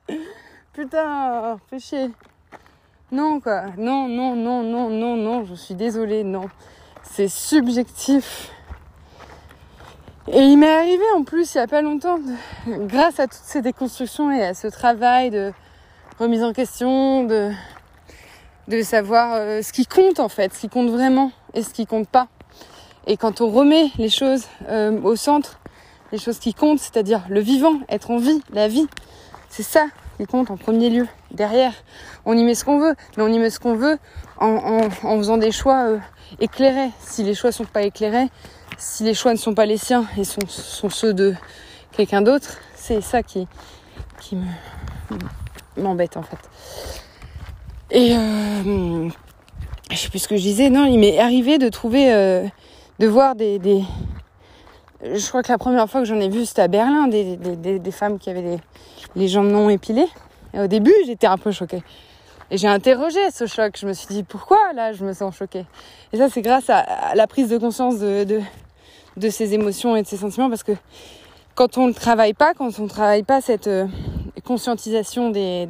Putain, 0.73 1.57
fais 1.69 1.79
chier. 1.79 2.11
Non 3.11 3.39
quoi, 3.39 3.65
non, 3.77 4.07
non, 4.07 4.35
non, 4.35 4.63
non, 4.63 4.89
non, 4.89 5.15
non, 5.15 5.45
je 5.45 5.53
suis 5.53 5.75
désolée, 5.75 6.23
non. 6.23 6.49
C'est 7.03 7.29
subjectif. 7.29 8.51
Et 10.27 10.39
il 10.39 10.57
m'est 10.57 10.75
arrivé 10.75 11.03
en 11.15 11.23
plus 11.23 11.53
il 11.53 11.59
y 11.59 11.61
a 11.61 11.67
pas 11.67 11.83
longtemps, 11.83 12.19
grâce 12.67 13.19
à 13.19 13.27
toutes 13.27 13.43
ces 13.43 13.61
déconstructions 13.61 14.31
et 14.31 14.43
à 14.43 14.53
ce 14.55 14.67
travail 14.67 15.29
de 15.29 15.53
remise 16.19 16.43
en 16.43 16.53
question, 16.53 17.25
de, 17.25 17.51
de 18.67 18.81
savoir 18.81 19.33
euh, 19.33 19.61
ce 19.61 19.73
qui 19.73 19.85
compte 19.85 20.19
en 20.19 20.29
fait, 20.29 20.53
ce 20.53 20.61
qui 20.61 20.69
compte 20.69 20.89
vraiment 20.89 21.31
et 21.53 21.61
ce 21.61 21.69
qui 21.69 21.85
compte 21.85 22.07
pas. 22.07 22.27
Et 23.07 23.17
quand 23.17 23.41
on 23.41 23.49
remet 23.49 23.91
les 23.97 24.09
choses 24.09 24.45
euh, 24.69 24.99
au 25.01 25.15
centre, 25.15 25.59
les 26.11 26.17
choses 26.17 26.39
qui 26.39 26.53
comptent, 26.53 26.79
c'est-à-dire 26.79 27.21
le 27.29 27.39
vivant, 27.39 27.79
être 27.89 28.11
en 28.11 28.17
vie, 28.17 28.41
la 28.53 28.67
vie, 28.67 28.87
c'est 29.49 29.63
ça 29.63 29.85
qui 30.17 30.25
compte 30.25 30.49
en 30.49 30.57
premier 30.57 30.89
lieu. 30.89 31.07
Derrière, 31.31 31.73
on 32.25 32.37
y 32.37 32.43
met 32.43 32.55
ce 32.55 32.63
qu'on 32.63 32.79
veut, 32.79 32.95
mais 33.17 33.23
on 33.23 33.27
y 33.27 33.37
met 33.37 33.49
ce 33.49 33.59
qu'on 33.59 33.75
veut 33.75 33.97
en, 34.37 34.47
en, 34.47 35.07
en, 35.07 35.17
faisant 35.17 35.37
des 35.37 35.51
choix 35.51 35.87
euh, 35.87 35.99
éclairés. 36.39 36.91
Si 37.01 37.23
les 37.23 37.35
choix 37.35 37.51
sont 37.51 37.65
pas 37.65 37.83
éclairés, 37.83 38.29
si 38.77 39.03
les 39.03 39.13
choix 39.13 39.33
ne 39.33 39.37
sont 39.37 39.53
pas 39.53 39.65
les 39.65 39.77
siens 39.77 40.05
et 40.17 40.23
sont, 40.23 40.47
sont 40.47 40.89
ceux 40.89 41.13
de 41.13 41.35
quelqu'un 41.91 42.21
d'autre, 42.21 42.57
c'est 42.75 43.01
ça 43.01 43.21
qui, 43.21 43.47
qui 44.21 44.37
me 44.37 44.45
m'embête 45.77 46.17
en 46.17 46.23
fait. 46.23 46.37
Et 47.91 48.15
euh, 48.15 49.09
je 49.91 49.95
sais 49.95 50.09
plus 50.09 50.19
ce 50.19 50.27
que 50.27 50.37
je 50.37 50.41
disais, 50.41 50.69
non, 50.69 50.85
il 50.85 50.99
m'est 50.99 51.19
arrivé 51.19 51.57
de 51.57 51.69
trouver, 51.69 52.11
euh, 52.13 52.45
de 52.99 53.07
voir 53.07 53.35
des, 53.35 53.59
des, 53.59 53.83
Je 55.03 55.27
crois 55.27 55.43
que 55.43 55.51
la 55.51 55.57
première 55.57 55.89
fois 55.89 56.01
que 56.01 56.07
j'en 56.07 56.19
ai 56.19 56.29
vu, 56.29 56.45
c'était 56.45 56.63
à 56.63 56.67
Berlin, 56.67 57.07
des, 57.07 57.37
des, 57.37 57.79
des, 57.79 57.91
femmes 57.91 58.17
qui 58.17 58.29
avaient 58.29 58.41
les, 58.41 58.57
les 59.15 59.27
jambes 59.27 59.49
non 59.49 59.69
épilées. 59.69 60.07
Et 60.53 60.59
au 60.59 60.67
début, 60.67 60.93
j'étais 61.05 61.27
un 61.27 61.37
peu 61.37 61.51
choquée. 61.51 61.83
Et 62.49 62.57
j'ai 62.57 62.67
interrogé 62.67 63.19
ce 63.31 63.45
choc. 63.45 63.77
Je 63.79 63.87
me 63.87 63.93
suis 63.93 64.07
dit, 64.07 64.23
pourquoi 64.23 64.57
là, 64.73 64.93
je 64.93 65.03
me 65.03 65.13
sens 65.13 65.35
choquée? 65.35 65.65
Et 66.13 66.17
ça, 66.17 66.29
c'est 66.29 66.41
grâce 66.41 66.69
à, 66.69 67.13
la 67.15 67.27
prise 67.27 67.49
de 67.49 67.57
conscience 67.57 67.99
de, 67.99 68.23
de, 68.23 68.41
de 69.17 69.29
ces 69.29 69.53
émotions 69.53 69.95
et 69.95 70.01
de 70.01 70.07
ces 70.07 70.17
sentiments, 70.17 70.49
parce 70.49 70.63
que 70.63 70.73
quand 71.55 71.77
on 71.77 71.87
ne 71.87 71.93
travaille 71.93 72.33
pas, 72.33 72.53
quand 72.53 72.79
on 72.79 72.83
ne 72.83 72.89
travaille 72.89 73.23
pas 73.23 73.41
cette 73.41 73.67
euh, 73.67 73.87
conscientisation 74.43 75.31
des, 75.31 75.65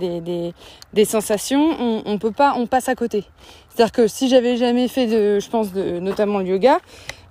des, 0.94 1.06
sensations, 1.06 1.76
on, 1.80 2.02
on, 2.06 2.18
peut 2.18 2.32
pas, 2.32 2.56
on 2.58 2.68
passe 2.68 2.90
à 2.90 2.96
côté. 2.96 3.24
C'est-à-dire 3.70 3.92
que 3.92 4.08
si 4.08 4.28
j'avais 4.28 4.58
jamais 4.58 4.88
fait 4.88 5.06
de, 5.08 5.40
je 5.40 5.50
pense, 5.50 5.72
de, 5.72 6.00
notamment 6.00 6.40
le 6.40 6.48
yoga, 6.48 6.80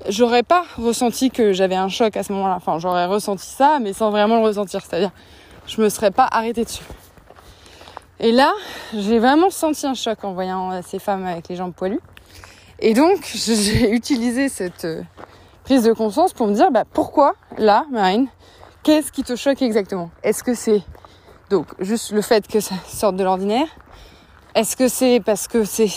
j'aurais 0.09 0.43
pas 0.43 0.65
ressenti 0.79 1.31
que 1.31 1.53
j'avais 1.53 1.75
un 1.75 1.89
choc 1.89 2.17
à 2.17 2.23
ce 2.23 2.33
moment-là. 2.33 2.55
Enfin, 2.57 2.79
j'aurais 2.79 3.07
ressenti 3.07 3.47
ça, 3.47 3.79
mais 3.81 3.93
sans 3.93 4.11
vraiment 4.11 4.37
le 4.37 4.45
ressentir. 4.45 4.83
C'est-à-dire, 4.83 5.11
je 5.67 5.81
me 5.81 5.89
serais 5.89 6.11
pas 6.11 6.29
arrêtée 6.31 6.65
dessus. 6.65 6.85
Et 8.21 8.31
là, 8.31 8.53
j'ai 8.95 9.19
vraiment 9.19 9.51
senti 9.51 9.87
un 9.87 9.95
choc 9.95 10.23
en 10.23 10.33
voyant 10.33 10.71
euh, 10.71 10.81
ces 10.87 10.99
femmes 10.99 11.27
avec 11.27 11.49
les 11.49 11.57
jambes 11.57 11.75
poilues. 11.75 12.01
Et 12.79 12.95
donc, 12.95 13.25
j'ai 13.35 13.91
utilisé 13.91 14.49
cette 14.49 14.85
euh, 14.85 15.03
prise 15.65 15.83
de 15.83 15.93
conscience 15.93 16.33
pour 16.33 16.47
me 16.47 16.55
dire, 16.55 16.71
bah, 16.71 16.85
pourquoi 16.91 17.35
là, 17.57 17.87
Marine, 17.91 18.29
qu'est-ce 18.83 19.11
qui 19.11 19.25
te 19.25 19.35
choque 19.35 19.63
exactement? 19.63 20.11
Est-ce 20.23 20.45
que 20.45 20.55
c'est 20.55 20.83
donc 21.51 21.67
juste 21.81 22.13
le 22.13 22.23
fait 22.23 22.47
que 22.47 22.61
ça 22.61 22.77
sorte 22.87 23.17
de 23.17 23.25
l'ordinaire? 23.25 23.67
Est-ce 24.55 24.77
que 24.77 24.87
c'est 24.89 25.21
parce 25.25 25.49
que 25.49 25.65
c'est 25.65 25.89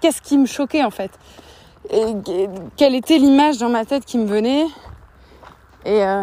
qu'est-ce 0.00 0.22
qui 0.22 0.38
me 0.38 0.46
choquait 0.46 0.84
en 0.84 0.90
fait? 0.90 1.10
Et, 1.90 2.14
quelle 2.76 2.94
était 2.94 3.18
l'image 3.18 3.58
dans 3.58 3.68
ma 3.68 3.84
tête 3.84 4.04
qui 4.04 4.18
me 4.18 4.26
venait? 4.26 4.64
Et 5.84 6.02
euh, 6.02 6.22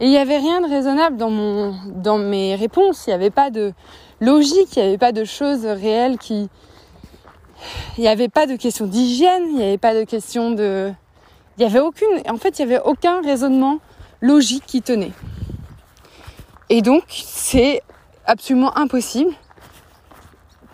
il 0.00 0.10
n'y 0.10 0.18
avait 0.18 0.38
rien 0.38 0.60
de 0.60 0.68
raisonnable 0.68 1.16
dans 1.16 1.30
mon 1.30 1.74
dans 1.86 2.18
mes 2.18 2.54
réponses. 2.54 3.06
Il 3.06 3.10
n'y 3.10 3.14
avait 3.14 3.30
pas 3.30 3.50
de 3.50 3.72
logique, 4.20 4.76
il 4.76 4.82
n'y 4.82 4.88
avait 4.88 4.98
pas 4.98 5.12
de 5.12 5.24
choses 5.24 5.64
réelles 5.64 6.18
qui 6.18 6.48
il 7.96 8.02
n'y 8.02 8.08
avait 8.08 8.28
pas 8.28 8.46
de 8.46 8.54
question 8.54 8.86
d'hygiène, 8.86 9.44
il 9.48 9.56
n'y 9.56 9.64
avait 9.64 9.78
pas 9.78 9.94
de 9.94 10.04
question 10.04 10.50
de 10.50 10.92
il 11.56 11.62
y 11.62 11.66
avait 11.66 11.80
aucune 11.80 12.08
en 12.28 12.36
fait, 12.36 12.58
il 12.58 12.66
n'y 12.66 12.74
avait 12.74 12.82
aucun 12.84 13.22
raisonnement 13.22 13.78
logique 14.20 14.64
qui 14.66 14.82
tenait. 14.82 15.12
Et 16.68 16.82
donc, 16.82 17.04
c'est 17.08 17.82
absolument 18.24 18.76
impossible 18.76 19.30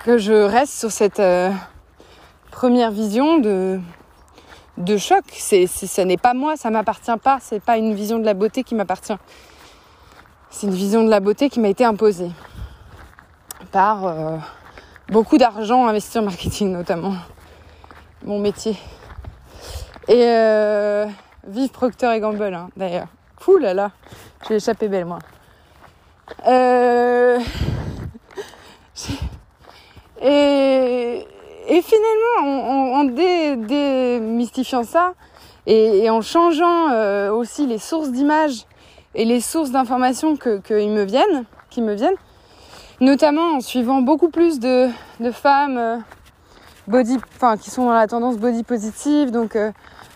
que 0.05 0.19
je 0.19 0.33
reste 0.33 0.73
sur 0.73 0.91
cette 0.91 1.21
euh, 1.21 1.51
première 2.51 2.91
vision 2.91 3.39
de, 3.39 3.81
choc. 4.97 5.25
C'est, 5.33 5.67
ce 5.67 6.01
n'est 6.01 6.17
pas 6.17 6.35
moi, 6.35 6.57
ça 6.57 6.71
m'appartient 6.71 7.17
pas. 7.23 7.39
C'est 7.41 7.61
pas 7.61 7.77
une 7.77 7.95
vision 7.95 8.19
de 8.19 8.25
la 8.25 8.35
beauté 8.35 8.65
qui 8.65 8.75
m'appartient. 8.75 9.17
C'est 10.51 10.67
une 10.67 10.75
vision 10.75 11.03
de 11.05 11.11
la 11.11 11.21
beauté 11.21 11.51
qui 11.51 11.61
m'a 11.61 11.69
été 11.69 11.85
imposée 11.85 12.31
par 13.71 14.07
euh, 14.07 14.37
beaucoup 15.09 15.39
d'argent 15.39 15.87
investi 15.87 16.19
en 16.19 16.23
marketing 16.23 16.73
notamment, 16.73 17.15
mon 18.25 18.39
métier. 18.39 18.77
Et 20.09 20.25
euh, 20.27 21.07
vive 21.47 21.71
Procter 21.71 22.13
et 22.15 22.21
Gamble 22.21 22.55
hein, 22.55 22.69
d'ailleurs. 22.77 23.09
Cool 23.45 23.63
là 23.63 23.75
là, 23.75 23.91
j'ai 24.49 24.57
échappé 24.57 24.89
belle 24.89 25.07
moi. 25.07 25.19
Euh... 26.47 27.39
Et, 30.25 31.27
et 31.67 31.83
finalement, 31.83 32.63
en, 32.69 33.01
en 33.01 33.05
dé, 33.05 33.57
démystifiant 33.57 34.85
ça 34.85 35.15
et, 35.67 36.09
en 36.11 36.21
changeant 36.21 36.91
euh, 36.91 37.33
aussi 37.33 37.67
les 37.67 37.79
sources 37.79 38.11
d'images 38.11 38.67
et 39.17 39.25
les 39.25 39.41
sources 39.41 39.73
d'informations 39.73 40.37
que 40.37 40.61
me 40.71 41.03
viennent, 41.03 41.45
qui 41.71 41.83
me 41.83 41.95
viennent, 41.95 42.17
notamment 43.01 43.57
en 43.57 43.61
suivant 43.61 44.01
beaucoup 44.01 44.29
plus 44.29 44.61
de, 44.61 44.89
de 45.21 45.31
femmes 45.31 45.77
euh, 45.77 45.97
body, 46.87 47.19
enfin 47.35 47.57
qui 47.57 47.71
sont 47.71 47.87
dans 47.87 47.93
la 47.93 48.07
tendance 48.07 48.39
body 48.39 48.63
positive, 48.63 49.31
donc 49.31 49.57
euh, 49.57 49.73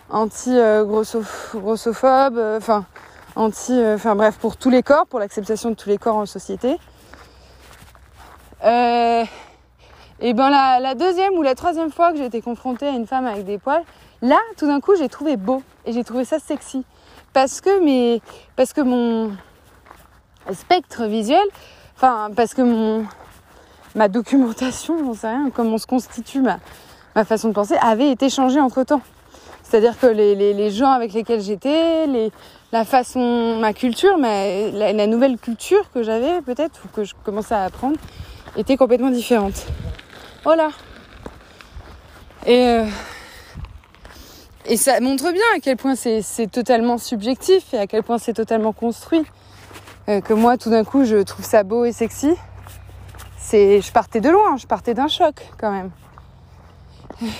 anti 0.09 0.57
euh, 0.57 0.85
grossophobes, 0.85 2.39
enfin 2.57 2.85
anti, 3.35 3.73
euh, 3.73 3.95
enfin 3.95 4.15
bref, 4.15 4.37
pour 4.37 4.57
tous 4.57 4.69
les 4.69 4.83
corps, 4.83 5.05
pour 5.07 5.19
l'acceptation 5.19 5.69
de 5.69 5.75
tous 5.75 5.89
les 5.89 5.97
corps 5.97 6.15
en 6.15 6.25
société. 6.25 6.77
Euh, 8.63 9.23
et 10.19 10.33
ben 10.33 10.49
la, 10.49 10.95
deuxième 10.95 11.33
ou 11.33 11.43
la 11.43 11.53
troisième 11.53 11.91
fois 11.91 12.11
que 12.11 12.17
j'ai 12.17 12.25
été 12.25 12.41
confrontée 12.41 12.87
à 12.87 12.91
une 12.91 13.05
femme 13.05 13.25
avec 13.25 13.45
des 13.45 13.59
poils, 13.59 13.83
là, 14.21 14.39
tout 14.57 14.65
d'un 14.65 14.79
coup, 14.79 14.95
j'ai 14.95 15.09
trouvé 15.09 15.37
beau 15.37 15.61
et 15.85 15.93
j'ai 15.93 16.03
trouvé 16.03 16.25
ça 16.25 16.39
sexy 16.39 16.83
parce 17.33 17.61
que 17.61 18.17
parce 18.55 18.73
que 18.73 18.81
mon 18.81 19.31
spectre 20.53 21.05
visuel, 21.05 21.45
enfin 21.95 22.29
parce 22.35 22.53
que 22.53 22.63
mon 22.63 23.05
ma 23.93 24.07
documentation, 24.07 24.97
j'en 24.99 25.13
sais 25.13 25.27
rien, 25.27 25.49
comment 25.53 25.77
se 25.77 25.87
constitue 25.87 26.41
ma, 26.41 26.59
ma 27.15 27.25
façon 27.25 27.49
de 27.49 27.53
penser, 27.53 27.75
avait 27.81 28.11
été 28.11 28.29
changée 28.29 28.59
entre 28.59 28.83
temps. 28.83 29.01
C'est-à-dire 29.67 29.99
que 29.99 30.07
les, 30.07 30.33
les, 30.53 30.71
gens 30.71 30.91
avec 30.91 31.11
lesquels 31.11 31.41
j'étais, 31.41 32.07
les, 32.07 32.31
la 32.71 32.85
façon, 32.85 33.57
ma 33.59 33.73
culture, 33.73 34.17
ma, 34.17 34.45
la, 34.71 35.07
nouvelle 35.07 35.37
culture 35.37 35.91
que 35.91 36.03
j'avais 36.03 36.41
peut-être, 36.41 36.79
ou 36.85 36.87
que 36.95 37.03
je 37.03 37.13
commençais 37.25 37.53
à 37.53 37.65
apprendre, 37.65 37.97
était 38.55 38.77
complètement 38.77 39.09
différente. 39.09 39.65
Voilà. 40.45 40.69
Et, 42.45 42.65
euh, 42.65 42.85
et 44.67 44.77
ça 44.77 45.01
montre 45.01 45.33
bien 45.33 45.43
à 45.57 45.59
quel 45.59 45.75
point 45.75 45.95
c'est 45.95 46.47
totalement 46.49 46.97
subjectif 46.97 47.73
et 47.73 47.77
à 47.77 47.87
quel 47.87 48.03
point 48.03 48.19
c'est 48.19 48.33
totalement 48.33 48.71
construit. 48.71 49.25
Euh, 50.07 50.21
que 50.21 50.33
moi, 50.33 50.55
tout 50.55 50.69
d'un 50.69 50.85
coup, 50.85 51.03
je 51.03 51.17
trouve 51.17 51.43
ça 51.43 51.63
beau 51.63 51.83
et 51.83 51.91
sexy. 51.91 52.33
Je 53.51 53.91
partais 53.91 54.21
de 54.21 54.29
loin, 54.29 54.55
je 54.55 54.65
partais 54.65 54.93
d'un 54.93 55.09
choc 55.09 55.35
quand 55.59 55.71
même. 55.71 55.91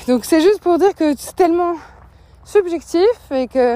Donc 0.10 0.26
c'est 0.26 0.42
juste 0.42 0.60
pour 0.60 0.78
dire 0.78 0.94
que 0.94 1.16
c'est 1.18 1.36
tellement 1.36 1.76
subjectif 2.48 3.32
et 3.32 3.48
que 3.50 3.76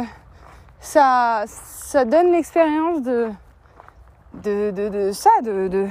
ça, 0.79 1.43
ça 1.45 2.05
donne 2.05 2.31
l'expérience 2.31 3.01
de, 3.01 3.29
de, 4.43 4.71
de, 4.71 5.11
ça, 5.11 5.29
de, 5.43 5.67
de, 5.67 5.87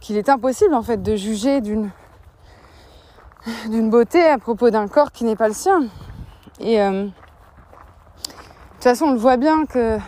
qu'il 0.00 0.16
est 0.16 0.28
impossible 0.28 0.74
en 0.74 0.82
fait 0.82 1.00
de 1.00 1.14
juger 1.14 1.60
d'une 1.60 1.90
d'une 3.68 3.90
beauté 3.90 4.24
à 4.24 4.38
propos 4.38 4.70
d'un 4.70 4.86
corps 4.86 5.10
qui 5.10 5.24
n'est 5.24 5.34
pas 5.34 5.48
le 5.48 5.54
sien. 5.54 5.86
Et 6.60 6.80
euh, 6.80 7.06
de 7.06 7.10
toute 8.74 8.84
façon, 8.84 9.06
on 9.06 9.12
le 9.12 9.18
voit 9.18 9.36
bien 9.36 9.66
que 9.66 9.98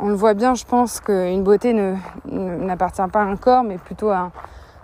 on 0.00 0.08
le 0.08 0.14
voit 0.14 0.34
bien, 0.34 0.54
je 0.54 0.64
pense 0.64 1.00
qu'une 1.00 1.42
beauté 1.42 1.72
ne 1.72 1.96
n'appartient 2.26 3.08
pas 3.10 3.20
à 3.20 3.24
un 3.24 3.36
corps, 3.36 3.64
mais 3.64 3.78
plutôt 3.78 4.10
à 4.10 4.30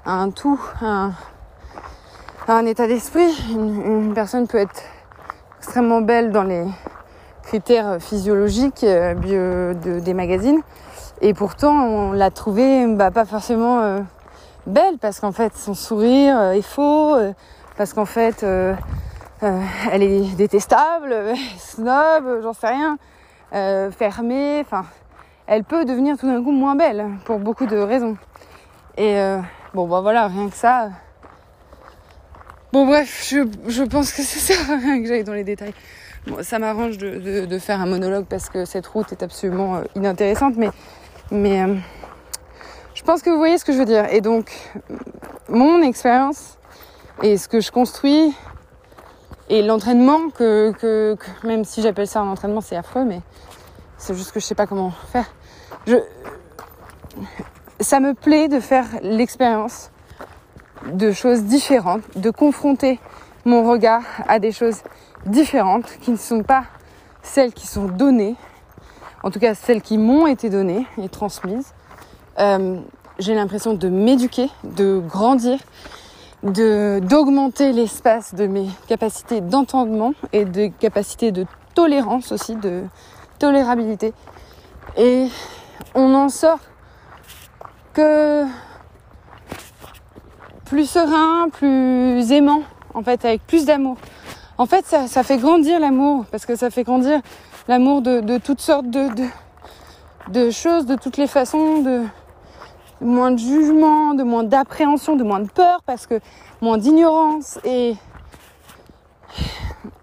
un, 0.06 0.30
tout, 0.30 0.60
à 0.80 0.86
un, 0.86 1.12
un 2.54 2.66
état 2.66 2.86
d'esprit. 2.86 3.30
Une, 3.50 4.12
personne 4.14 4.46
peut 4.46 4.58
être 4.58 4.82
extrêmement 5.58 6.00
belle 6.00 6.32
dans 6.32 6.42
les 6.42 6.64
critères 7.44 7.98
physiologiques 8.00 8.84
euh, 8.84 9.74
des 9.74 10.14
magazines 10.14 10.60
Et 11.20 11.32
pourtant, 11.34 11.72
on 11.72 12.12
l'a 12.12 12.30
trouvée 12.30 12.86
bah, 12.86 13.10
pas 13.10 13.24
forcément 13.24 13.80
euh, 13.80 14.00
belle 14.66 14.98
parce 15.00 15.20
qu'en 15.20 15.32
fait, 15.32 15.56
son 15.56 15.74
sourire 15.74 16.38
euh, 16.38 16.52
est 16.52 16.62
faux, 16.62 17.16
parce 17.76 17.92
qu'en 17.92 18.04
fait, 18.04 18.42
elle 18.42 20.02
est 20.02 20.34
détestable, 20.36 21.14
snob, 21.58 22.40
j'en 22.42 22.52
sais 22.52 22.68
rien, 22.68 22.98
fermée. 23.92 24.60
Enfin, 24.60 24.84
elle 25.46 25.64
peut 25.64 25.84
devenir 25.84 26.16
tout 26.18 26.26
d'un 26.26 26.42
coup 26.42 26.52
moins 26.52 26.74
belle 26.74 27.06
pour 27.24 27.38
beaucoup 27.38 27.66
de 27.66 27.76
raisons. 27.76 28.16
Et 28.96 29.16
bon, 29.72 29.86
bah 29.86 30.00
voilà, 30.00 30.26
rien 30.26 30.48
que 30.48 30.56
ça. 30.56 30.90
Bon, 32.72 32.86
bref, 32.86 33.26
je, 33.28 33.48
je 33.66 33.82
pense 33.82 34.12
que 34.12 34.22
ça 34.22 34.38
sert 34.38 34.70
à 34.70 34.76
rien 34.76 35.02
que 35.02 35.08
j'aille 35.08 35.24
dans 35.24 35.34
les 35.34 35.44
détails. 35.44 35.74
Bon, 36.26 36.36
ça 36.42 36.58
m'arrange 36.58 36.98
de, 36.98 37.46
de, 37.46 37.58
faire 37.58 37.80
un 37.80 37.86
monologue 37.86 38.26
parce 38.26 38.48
que 38.48 38.64
cette 38.64 38.86
route 38.86 39.10
est 39.10 39.22
absolument 39.22 39.80
inintéressante, 39.96 40.54
mais 40.56 40.70
mais 41.30 41.62
euh, 41.62 41.74
je 42.94 43.02
pense 43.02 43.22
que 43.22 43.30
vous 43.30 43.38
voyez 43.38 43.58
ce 43.58 43.64
que 43.64 43.72
je 43.72 43.78
veux 43.78 43.86
dire. 43.86 44.12
Et 44.12 44.20
donc, 44.20 44.52
mon 45.48 45.82
expérience 45.82 46.58
et 47.22 47.38
ce 47.38 47.48
que 47.48 47.60
je 47.60 47.72
construis 47.72 48.34
et 49.48 49.62
l'entraînement 49.62 50.30
que, 50.30 50.72
que, 50.72 51.16
même 51.42 51.64
si 51.64 51.82
j'appelle 51.82 52.06
ça 52.06 52.20
un 52.20 52.28
entraînement, 52.28 52.60
c'est 52.60 52.76
affreux, 52.76 53.04
mais 53.04 53.20
c'est 53.98 54.14
juste 54.14 54.32
que 54.32 54.38
je 54.38 54.44
sais 54.44 54.54
pas 54.54 54.66
comment 54.66 54.92
faire. 55.12 55.26
Je, 55.86 55.96
ça 57.80 57.98
me 57.98 58.14
plaît 58.14 58.48
de 58.48 58.60
faire 58.60 58.86
l'expérience 59.02 59.90
de 60.92 61.12
choses 61.12 61.44
différentes, 61.44 62.02
de 62.16 62.30
confronter 62.30 62.98
mon 63.44 63.68
regard 63.68 64.02
à 64.28 64.38
des 64.38 64.52
choses 64.52 64.82
différentes 65.26 65.86
qui 66.00 66.10
ne 66.10 66.16
sont 66.16 66.42
pas 66.42 66.64
celles 67.22 67.52
qui 67.52 67.66
sont 67.66 67.86
données 67.86 68.36
en 69.22 69.30
tout 69.30 69.38
cas 69.38 69.54
celles 69.54 69.82
qui 69.82 69.98
m'ont 69.98 70.26
été 70.26 70.50
données 70.50 70.86
et 71.02 71.08
transmises. 71.08 71.72
Euh, 72.38 72.78
j'ai 73.18 73.34
l'impression 73.34 73.74
de 73.74 73.88
m'éduquer, 73.88 74.48
de 74.64 74.98
grandir, 74.98 75.58
de 76.42 77.00
d'augmenter 77.02 77.72
l'espace 77.72 78.34
de 78.34 78.46
mes 78.46 78.66
capacités 78.88 79.40
d'entendement 79.40 80.14
et 80.32 80.44
de 80.44 80.68
capacités 80.68 81.32
de 81.32 81.44
tolérance 81.74 82.32
aussi, 82.32 82.56
de 82.56 82.84
tolérabilité. 83.38 84.14
Et 84.96 85.26
on 85.94 86.08
n'en 86.08 86.28
sort 86.30 86.60
que 87.92 88.44
plus 90.70 90.88
serein, 90.88 91.48
plus 91.48 92.30
aimant, 92.30 92.62
en 92.94 93.02
fait, 93.02 93.24
avec 93.24 93.44
plus 93.44 93.64
d'amour. 93.64 93.96
En 94.56 94.66
fait, 94.66 94.86
ça, 94.86 95.22
fait 95.24 95.36
grandir 95.36 95.80
l'amour, 95.80 96.26
parce 96.30 96.46
que 96.46 96.54
ça 96.54 96.70
fait 96.70 96.84
grandir 96.84 97.20
l'amour 97.66 98.02
de, 98.02 98.38
toutes 98.38 98.60
sortes 98.60 98.86
de, 98.88 100.50
choses, 100.52 100.86
de 100.86 100.94
toutes 100.94 101.16
les 101.16 101.26
façons, 101.26 101.82
de, 101.82 102.02
moins 103.00 103.32
de 103.32 103.38
jugement, 103.38 104.14
de 104.14 104.22
moins 104.22 104.44
d'appréhension, 104.44 105.16
de 105.16 105.24
moins 105.24 105.40
de 105.40 105.50
peur, 105.50 105.80
parce 105.86 106.06
que 106.06 106.20
moins 106.60 106.78
d'ignorance. 106.78 107.58
Et, 107.64 107.96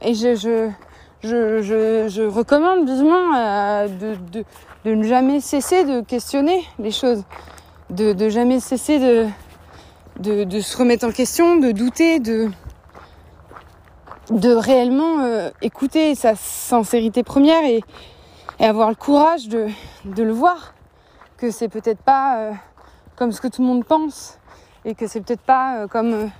et 0.01 0.13
je, 0.15 0.35
je, 0.35 0.69
je, 1.23 2.09
je, 2.09 2.23
recommande 2.23 2.89
vivement 2.89 3.33
euh, 3.37 3.87
de, 3.87 4.15
de, 4.33 4.45
de, 4.83 4.95
ne 4.95 5.03
jamais 5.03 5.39
cesser 5.39 5.85
de 5.85 6.01
questionner 6.01 6.65
les 6.77 6.91
choses, 6.91 7.23
de, 7.89 8.11
de 8.11 8.27
jamais 8.27 8.59
cesser 8.59 8.99
de, 8.99 9.27
de, 10.19 10.59
se 10.59 10.77
remettre 10.77 11.05
en 11.05 11.11
question, 11.11 11.57
de 11.57 11.71
douter, 11.71 12.19
de, 12.19 12.49
de 14.29 14.51
réellement 14.53 15.21
euh, 15.21 15.49
écouter 15.61 16.15
sa 16.15 16.35
sincérité 16.35 17.23
première 17.23 17.63
et, 17.63 17.83
avoir 18.59 18.89
le 18.89 18.95
courage 18.95 19.47
de, 19.47 19.67
de, 20.05 20.23
le 20.23 20.31
voir. 20.31 20.73
Que 21.37 21.51
c'est 21.51 21.69
peut-être 21.69 22.01
pas 22.01 22.37
euh, 22.39 22.51
comme 23.15 23.31
ce 23.31 23.39
que 23.39 23.47
tout 23.47 23.61
le 23.61 23.67
monde 23.67 23.85
pense 23.85 24.39
et 24.85 24.95
que 24.95 25.05
c'est 25.05 25.21
peut-être 25.21 25.41
pas 25.41 25.77
euh, 25.77 25.87
comme 25.87 26.31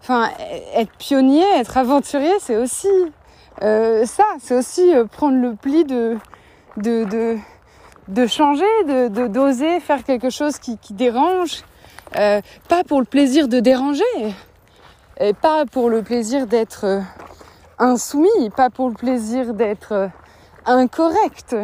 enfin 0.00 0.30
être 0.74 0.92
pionnier 0.96 1.44
être 1.56 1.76
aventurier 1.76 2.32
c'est 2.40 2.56
aussi 2.56 2.88
ça. 3.60 4.24
C'est 4.40 4.54
aussi 4.54 4.92
prendre 5.12 5.36
le 5.36 5.54
pli 5.54 5.84
de 5.84 6.16
de, 6.78 7.36
de, 8.06 8.26
changer 8.26 8.64
de 8.86 9.26
d'oser 9.26 9.80
faire 9.80 10.04
quelque 10.04 10.30
chose 10.30 10.58
qui 10.58 10.78
dérange 10.92 11.64
pas 12.12 12.84
pour 12.86 13.00
le 13.00 13.06
plaisir 13.06 13.48
de 13.48 13.60
déranger 13.60 14.34
pas 15.40 15.66
pour 15.66 15.90
le 15.90 16.02
plaisir 16.02 16.46
d'être 16.46 17.02
insoumis, 17.78 18.50
pas 18.56 18.70
pour 18.70 18.88
le 18.88 18.94
plaisir 18.94 19.54
d'être 19.54 19.92
euh, 19.92 20.08
incorrect, 20.66 21.56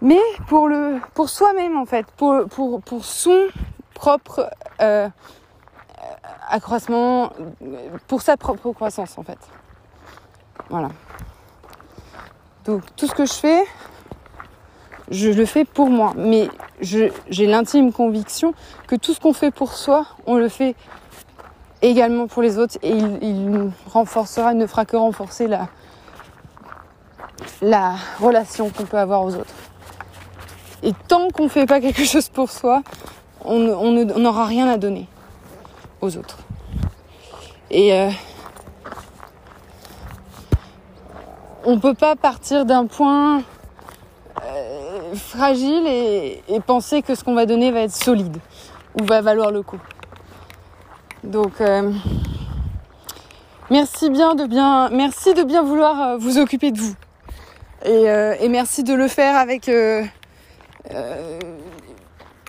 mais 0.00 0.20
pour 0.48 0.68
le 0.68 1.00
pour 1.14 1.28
soi-même 1.28 1.76
en 1.76 1.86
fait, 1.86 2.06
pour 2.16 2.48
pour 2.48 3.04
son 3.04 3.48
propre 3.94 4.50
euh, 4.80 5.08
accroissement, 6.48 7.32
pour 8.08 8.22
sa 8.22 8.36
propre 8.36 8.72
croissance 8.72 9.16
en 9.18 9.22
fait. 9.22 9.38
Voilà. 10.68 10.90
Donc 12.64 12.82
tout 12.96 13.06
ce 13.06 13.14
que 13.14 13.26
je 13.26 13.34
fais, 13.34 13.64
je 15.12 15.28
le 15.28 15.44
fais 15.44 15.64
pour 15.64 15.90
moi, 15.90 16.12
mais 16.16 16.48
j'ai 16.80 17.46
l'intime 17.46 17.92
conviction 17.92 18.54
que 18.88 18.96
tout 18.96 19.14
ce 19.14 19.20
qu'on 19.20 19.32
fait 19.32 19.50
pour 19.50 19.74
soi, 19.74 20.06
on 20.26 20.36
le 20.36 20.48
fait 20.48 20.74
également 21.82 22.26
pour 22.26 22.42
les 22.42 22.58
autres 22.58 22.78
et 22.82 22.96
il, 22.96 23.70
renforcera, 23.86 24.54
ne 24.54 24.66
fera 24.66 24.84
que 24.84 24.96
renforcer 24.96 25.46
la, 25.46 25.68
la 27.60 27.94
relation 28.20 28.70
qu'on 28.70 28.84
peut 28.84 28.98
avoir 28.98 29.22
aux 29.22 29.34
autres. 29.34 29.54
Et 30.82 30.92
tant 31.08 31.28
qu'on 31.28 31.44
ne 31.44 31.48
fait 31.48 31.66
pas 31.66 31.80
quelque 31.80 32.04
chose 32.04 32.28
pour 32.28 32.50
soi, 32.50 32.82
on 33.44 33.58
n'aura 33.58 34.46
rien 34.46 34.68
à 34.68 34.78
donner 34.78 35.06
aux 36.00 36.16
autres. 36.16 36.38
Et 37.70 37.92
euh, 37.92 38.10
on 41.64 41.76
ne 41.76 41.80
peut 41.80 41.94
pas 41.94 42.16
partir 42.16 42.64
d'un 42.64 42.86
point 42.86 43.42
euh, 44.44 44.81
fragile 45.14 45.86
et, 45.86 46.42
et 46.48 46.60
penser 46.60 47.02
que 47.02 47.14
ce 47.14 47.24
qu'on 47.24 47.34
va 47.34 47.46
donner 47.46 47.70
va 47.70 47.80
être 47.80 47.94
solide 47.94 48.36
ou 49.00 49.04
va 49.04 49.20
valoir 49.20 49.50
le 49.50 49.62
coup. 49.62 49.80
Donc 51.24 51.60
euh, 51.60 51.92
merci 53.70 54.10
bien 54.10 54.34
de 54.34 54.44
bien 54.44 54.88
merci 54.90 55.34
de 55.34 55.44
bien 55.44 55.62
vouloir 55.62 56.00
euh, 56.00 56.16
vous 56.16 56.38
occuper 56.38 56.72
de 56.72 56.80
vous. 56.80 56.94
Et, 57.84 58.10
euh, 58.10 58.34
et 58.40 58.48
merci 58.48 58.82
de 58.82 58.94
le 58.94 59.06
faire 59.08 59.36
avec 59.36 59.70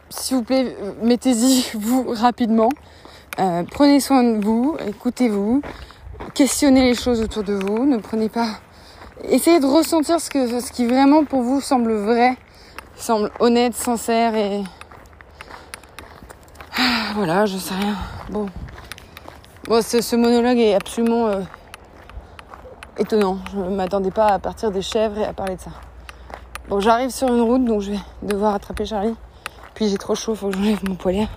s'il 0.10 0.38
vous 0.38 0.44
plaît, 0.44 0.76
mettez-y 1.02 1.66
vous 1.78 2.06
rapidement. 2.10 2.70
prenez 3.72 4.00
soin 4.00 4.24
de 4.24 4.44
vous, 4.44 4.76
écoutez-vous, 4.88 5.62
questionnez 6.34 6.84
les 6.84 6.96
choses 6.96 7.22
autour 7.22 7.44
de 7.44 7.54
vous, 7.54 7.86
ne 7.86 7.98
prenez 7.98 8.30
pas. 8.30 8.60
Essayez 9.30 9.60
de 9.60 9.66
ressentir 9.66 10.20
ce, 10.20 10.30
que, 10.30 10.60
ce 10.60 10.72
qui 10.72 10.86
vraiment 10.86 11.24
pour 11.24 11.42
vous 11.42 11.62
semble 11.62 11.94
vrai, 11.94 12.36
semble 12.96 13.32
honnête, 13.40 13.76
sincère 13.76 14.36
et. 14.36 14.64
Ah, 16.78 17.12
voilà, 17.16 17.46
je 17.46 17.58
sais 17.58 17.74
rien. 17.74 17.96
Bon. 18.30 18.48
Bon, 19.66 19.82
ce, 19.82 20.16
monologue 20.16 20.58
est 20.58 20.76
absolument 20.76 21.28
euh, 21.28 21.42
étonnant. 22.98 23.38
Je 23.54 23.60
ne 23.60 23.76
m'attendais 23.76 24.12
pas 24.12 24.28
à 24.28 24.40
partir 24.40 24.72
des 24.72 24.82
chèvres 24.82 25.18
et 25.18 25.26
à 25.26 25.34
parler 25.34 25.56
de 25.56 25.62
ça. 25.62 25.72
Bon, 26.68 26.80
j'arrive 26.80 27.10
sur 27.10 27.28
une 27.28 27.42
route, 27.42 27.64
donc 27.64 27.82
je 27.82 27.92
vais 27.92 28.00
devoir 28.22 28.56
attraper 28.56 28.86
Charlie. 28.86 29.16
Puis 29.74 29.90
j'ai 29.90 29.98
trop 29.98 30.16
chaud, 30.16 30.36
faut 30.36 30.50
que 30.50 30.56
j'enlève 30.56 30.84
mon 30.88 30.96
poilier. 30.96 31.28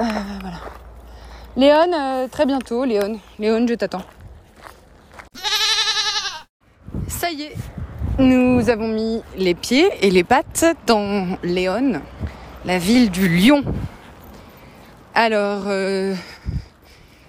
Euh, 0.00 0.04
voilà. 0.40 0.58
Léon, 1.56 1.92
euh, 1.92 2.28
très 2.28 2.46
bientôt, 2.46 2.84
Léon. 2.84 3.18
Léon, 3.38 3.66
je 3.66 3.74
t'attends. 3.74 4.02
Ça 7.08 7.30
y 7.30 7.42
est, 7.42 7.56
nous 8.18 8.68
avons 8.68 8.88
mis 8.88 9.22
les 9.36 9.54
pieds 9.54 9.88
et 10.02 10.10
les 10.10 10.24
pattes 10.24 10.64
dans 10.86 11.38
Léon, 11.44 12.00
la 12.64 12.78
ville 12.78 13.10
du 13.10 13.28
lion. 13.28 13.62
Alors, 15.14 15.64
euh, 15.66 16.14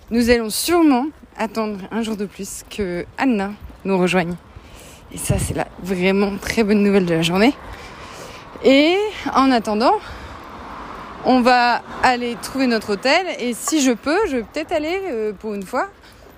nous 0.10 0.30
allons 0.30 0.49
sûrement 0.49 1.06
attendre 1.38 1.80
un 1.91 2.02
jour 2.02 2.17
de 2.17 2.25
plus 2.25 2.63
que 2.69 3.06
Anna 3.17 3.52
nous 3.86 3.97
rejoigne. 3.97 4.36
Et 5.13 5.17
ça, 5.17 5.36
c'est 5.38 5.56
la 5.56 5.67
vraiment 5.84 6.38
très 6.38 6.63
bonne 6.63 6.82
nouvelle 6.82 7.06
de 7.06 7.13
la 7.13 7.21
journée. 7.21 7.54
Et 8.63 8.97
en 9.34 9.52
attendant, 9.52 9.93
on 11.25 11.41
va 11.41 11.82
aller 12.02 12.36
trouver 12.41 12.67
notre 12.67 12.93
hôtel. 12.93 13.28
Et 13.39 13.54
si 13.54 13.82
je 13.82 13.91
peux, 13.91 14.17
je 14.28 14.38
vais 14.38 14.43
peut-être 14.43 14.71
aller 14.71 14.99
euh, 15.06 15.34
pour 15.34 15.54
une 15.54 15.63
fois 15.63 15.88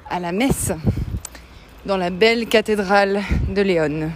à 0.09 0.19
la 0.19 0.33
messe 0.33 0.73
dans 1.85 1.97
la 1.97 2.09
belle 2.09 2.47
cathédrale 2.47 3.21
de 3.49 3.61
Léon. 3.61 4.11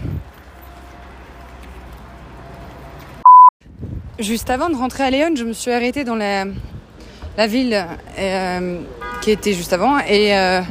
Juste 4.19 4.49
avant 4.49 4.69
de 4.69 4.75
rentrer 4.77 5.03
à 5.03 5.09
Léon, 5.09 5.35
je 5.35 5.43
me 5.43 5.51
suis 5.51 5.71
arrêtée 5.71 6.05
dans 6.05 6.15
la 6.15 7.47
ville 7.47 7.85
euh, 8.17 8.79
qui 9.21 9.31
était 9.31 9.51
juste 9.51 9.73
avant. 9.73 9.99
Et 9.99 10.37
euh, 10.37 10.61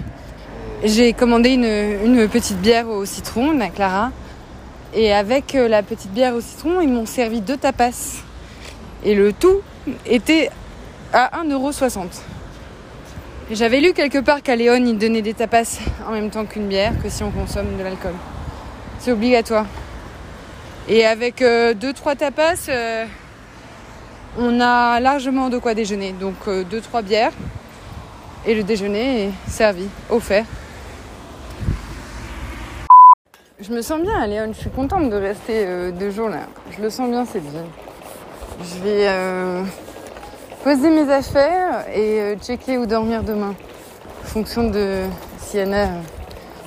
j'ai 0.83 1.13
commandé 1.13 1.51
une, 1.51 2.27
petite 2.29 2.57
bière 2.63 2.89
au 2.89 3.05
citron, 3.05 3.53
la 3.53 3.69
Clara. 3.69 4.13
Et 4.95 5.13
avec 5.13 5.55
euh, 5.55 5.69
la 5.69 5.83
petite 5.83 6.13
bière 6.13 6.35
au 6.35 6.41
citron, 6.41 6.81
ils 6.81 6.89
m'ont 6.89 7.05
servi 7.05 7.43
deux 7.43 7.59
tapas. 7.59 8.23
Et 9.05 9.15
le 9.15 9.35
tout 9.35 9.61
était 10.07 10.49
à 11.13 11.45
1,60€. 11.45 12.07
J'avais 13.51 13.81
lu 13.81 13.93
quelque 13.93 14.21
part 14.21 14.41
qu'à 14.41 14.57
Léon, 14.57 14.83
ils 14.87 14.97
donnaient 14.97 15.21
des 15.21 15.35
tapas 15.35 15.81
en 16.09 16.13
même 16.13 16.31
temps 16.31 16.47
qu'une 16.47 16.69
bière, 16.69 16.95
que 17.03 17.11
si 17.11 17.23
on 17.23 17.31
consomme 17.31 17.77
de 17.77 17.83
l'alcool. 17.83 18.15
C'est 19.01 19.13
obligatoire. 19.13 19.67
Et 20.89 21.05
avec 21.05 21.43
2-3 21.43 21.43
euh, 21.45 22.15
tapas, 22.15 22.71
on 24.39 24.61
a 24.61 25.01
largement 25.01 25.49
de 25.49 25.59
quoi 25.59 25.75
déjeuner. 25.75 26.13
Donc 26.13 26.47
2-3 26.47 27.03
bières. 27.03 27.33
Et 28.47 28.55
le 28.55 28.63
déjeuner 28.63 29.25
est 29.25 29.31
servi, 29.49 29.89
offert. 30.11 30.45
Je 33.61 33.73
me 33.73 33.81
sens 33.81 34.03
bien 34.03 34.27
Léon, 34.27 34.53
je 34.53 34.59
suis 34.59 34.71
contente 34.71 35.09
de 35.09 35.17
rester 35.17 35.65
euh, 35.65 35.91
deux 35.91 36.11
jours 36.11 36.29
là. 36.29 36.41
Je 36.77 36.83
le 36.83 36.91
sens 36.91 37.09
bien 37.09 37.25
cette 37.25 37.45
ville. 37.45 37.65
Je 38.61 38.83
vais 38.83 39.09
euh, 39.09 39.63
poser 40.63 40.91
mes 40.91 41.11
affaires 41.11 41.87
et 41.95 42.21
euh, 42.21 42.37
checker 42.37 42.77
où 42.77 42.85
dormir 42.85 43.23
demain. 43.23 43.55
En 44.23 44.27
fonction 44.27 44.69
de 44.69 45.05
si 45.39 45.59
Anna 45.59 45.89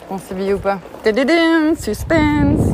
on 0.10 0.18
s'habille 0.18 0.54
ou 0.54 0.60
pas. 0.60 0.80
Suspense 1.78 2.67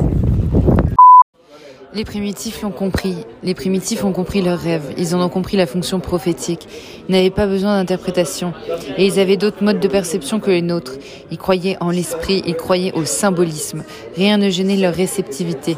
les 1.94 2.04
primitifs 2.04 2.62
l'ont 2.62 2.72
compris. 2.72 3.14
Les 3.44 3.54
primitifs 3.54 4.04
ont 4.04 4.12
compris 4.12 4.42
leurs 4.42 4.58
rêves. 4.58 4.92
Ils 4.98 5.14
en 5.14 5.22
ont 5.22 5.28
compris 5.28 5.56
la 5.56 5.66
fonction 5.66 6.00
prophétique. 6.00 6.66
Ils 7.08 7.12
n'avaient 7.14 7.30
pas 7.30 7.46
besoin 7.46 7.76
d'interprétation. 7.76 8.52
Et 8.96 9.06
ils 9.06 9.20
avaient 9.20 9.36
d'autres 9.36 9.62
modes 9.62 9.80
de 9.80 9.88
perception 9.88 10.40
que 10.40 10.50
les 10.50 10.62
nôtres. 10.62 10.94
Ils 11.30 11.38
croyaient 11.38 11.76
en 11.80 11.90
l'esprit, 11.90 12.42
ils 12.46 12.56
croyaient 12.56 12.92
au 12.94 13.04
symbolisme. 13.04 13.84
Rien 14.16 14.38
ne 14.38 14.50
gênait 14.50 14.76
leur 14.76 14.94
réceptivité. 14.94 15.76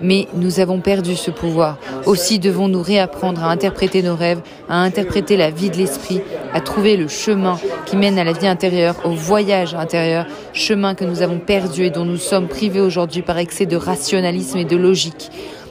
Mais 0.00 0.28
nous 0.34 0.60
avons 0.60 0.80
perdu 0.80 1.16
ce 1.16 1.30
pouvoir. 1.30 1.76
Aussi 2.06 2.38
devons-nous 2.38 2.82
réapprendre 2.82 3.42
à 3.42 3.50
interpréter 3.50 4.00
nos 4.02 4.14
rêves, 4.14 4.40
à 4.68 4.80
interpréter 4.80 5.36
la 5.36 5.50
vie 5.50 5.70
de 5.70 5.76
l'esprit, 5.76 6.20
à 6.54 6.60
trouver 6.60 6.96
le 6.96 7.08
chemin 7.08 7.58
qui 7.84 7.96
mène 7.96 8.18
à 8.18 8.24
la 8.24 8.32
vie 8.32 8.46
intérieure, 8.46 8.94
au 9.04 9.10
voyage 9.10 9.74
intérieur, 9.74 10.26
chemin 10.52 10.94
que 10.94 11.04
nous 11.04 11.20
avons 11.20 11.40
perdu 11.40 11.84
et 11.84 11.90
dont 11.90 12.04
nous 12.04 12.16
sommes 12.16 12.46
privés 12.46 12.80
aujourd'hui 12.80 13.22
par 13.22 13.38
excès 13.38 13.66
de 13.66 13.76
rationalisme 13.76 14.58
et 14.58 14.64
de 14.64 14.76
logique. 14.76 15.30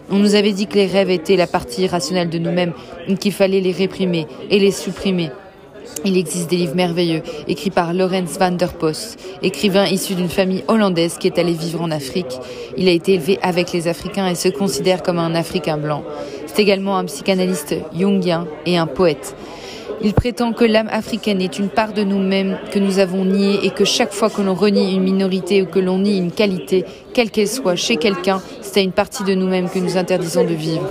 On 0.10 0.20
nous 0.20 0.36
avait 0.36 0.54
dit 0.54 0.68
que 0.68 0.76
les 0.76 0.86
rêves 0.86 1.10
étaient 1.10 1.36
la 1.36 1.48
partie 1.48 1.84
irrationnelle 1.84 2.30
de 2.30 2.38
nous-mêmes, 2.38 2.74
qu'il 3.20 3.34
fallait 3.34 3.60
les 3.60 3.74
réprimer 3.74 4.26
et 4.50 4.58
les 4.58 4.72
supprimer. 4.72 5.32
Il 6.06 6.18
existe 6.18 6.50
des 6.50 6.58
livres 6.58 6.76
merveilleux, 6.76 7.22
écrits 7.48 7.72
par 7.72 7.94
Lorenz 7.94 8.38
van 8.40 8.52
der 8.52 8.74
Post, 8.74 9.20
écrivain 9.42 9.86
issu 9.86 10.16
d'une 10.16 10.30
famille 10.30 10.64
hollandaise 10.68 11.18
qui 11.18 11.28
est 11.28 11.40
allé 11.40 11.54
vivre 11.54 11.82
en 11.82 11.92
Afrique. 11.92 12.40
Il 12.78 12.88
a 12.88 12.92
été 12.92 13.16
élevé 13.16 13.40
avec 13.42 13.74
les 13.74 13.88
Africains 13.88 14.28
et 14.28 14.36
se 14.36 14.48
considère 14.48 15.04
comme 15.04 15.20
un 15.20 15.36
Africain 15.36 15.78
blanc. 15.78 16.04
C'est 16.46 16.62
également 16.62 16.98
un 16.98 17.06
psychanalyste 17.06 17.76
jungien 17.94 18.48
et 18.66 18.78
un 18.78 18.88
poète. 18.88 19.36
Il 20.04 20.14
prétend 20.14 20.54
que 20.54 20.64
l'âme 20.64 20.90
africaine 20.92 21.42
est 21.42 21.58
une 21.58 21.70
part 21.70 21.92
de 21.92 22.04
nous-mêmes 22.04 22.60
que 22.72 22.78
nous 22.78 23.00
avons 23.00 23.26
niée 23.26 23.60
et 23.64 23.72
que 23.72 23.84
chaque 23.84 24.14
fois 24.14 24.30
que 24.30 24.44
l'on 24.44 24.54
renie 24.54 24.94
une 24.94 25.02
minorité 25.02 25.64
ou 25.64 25.66
que 25.66 25.80
l'on 25.80 25.98
nie 25.98 26.20
une 26.20 26.32
qualité, 26.32 26.86
quelle 27.16 27.32
qu'elle 27.32 27.48
soit, 27.48 27.76
chez 27.76 27.96
quelqu'un, 27.96 28.40
c'est 28.78 28.84
une 28.84 28.92
partie 28.92 29.24
de 29.24 29.34
nous-mêmes 29.34 29.72
que 29.72 29.80
nous 29.80 29.98
interdisons 29.98 30.44
de 30.44 30.54
vivre. 30.54 30.88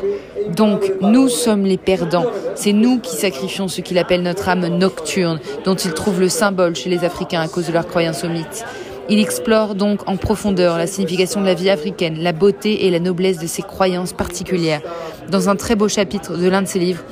Donc, 0.57 0.93
nous 1.03 1.29
sommes 1.29 1.65
les 1.65 1.77
perdants. 1.77 2.27
C'est 2.57 2.73
nous 2.73 2.99
qui 2.99 3.15
sacrifions 3.15 3.69
ce 3.69 3.81
qu'il 3.81 3.97
appelle 3.97 4.23
notre 4.23 4.49
âme 4.49 4.67
nocturne, 4.67 5.39
dont 5.65 5.77
il 5.77 5.95
trouve 5.95 6.19
le 6.19 6.29
symbole 6.29 6.75
chez 6.75 6.91
les 6.91 7.05
Africains 7.05 7.43
à 7.43 7.47
cause 7.47 7.69
de 7.69 7.73
leur 7.73 7.87
croyance 7.87 8.25
au 8.25 8.29
mythe. 8.29 8.65
Il 9.09 9.21
explore 9.21 9.77
donc 9.77 10.01
en 10.09 10.17
profondeur 10.17 10.79
la 10.79 10.89
signification 10.89 11.41
de 11.41 11.47
la 11.47 11.55
vie 11.55 11.71
africaine, 11.71 12.19
la 12.19 12.33
beauté 12.33 12.87
et 12.87 12.91
la 12.91 12.99
noblesse 12.99 13.39
de 13.39 13.47
ses 13.47 13.63
croyances 13.63 14.13
particulières. 14.13 14.83
Dans 15.31 15.49
un 15.49 15.55
très 15.55 15.77
beau 15.77 15.87
chapitre 15.87 16.37
de 16.37 16.49
l'un 16.49 16.63
de 16.63 16.67
ses 16.67 16.81
livres, 16.81 17.05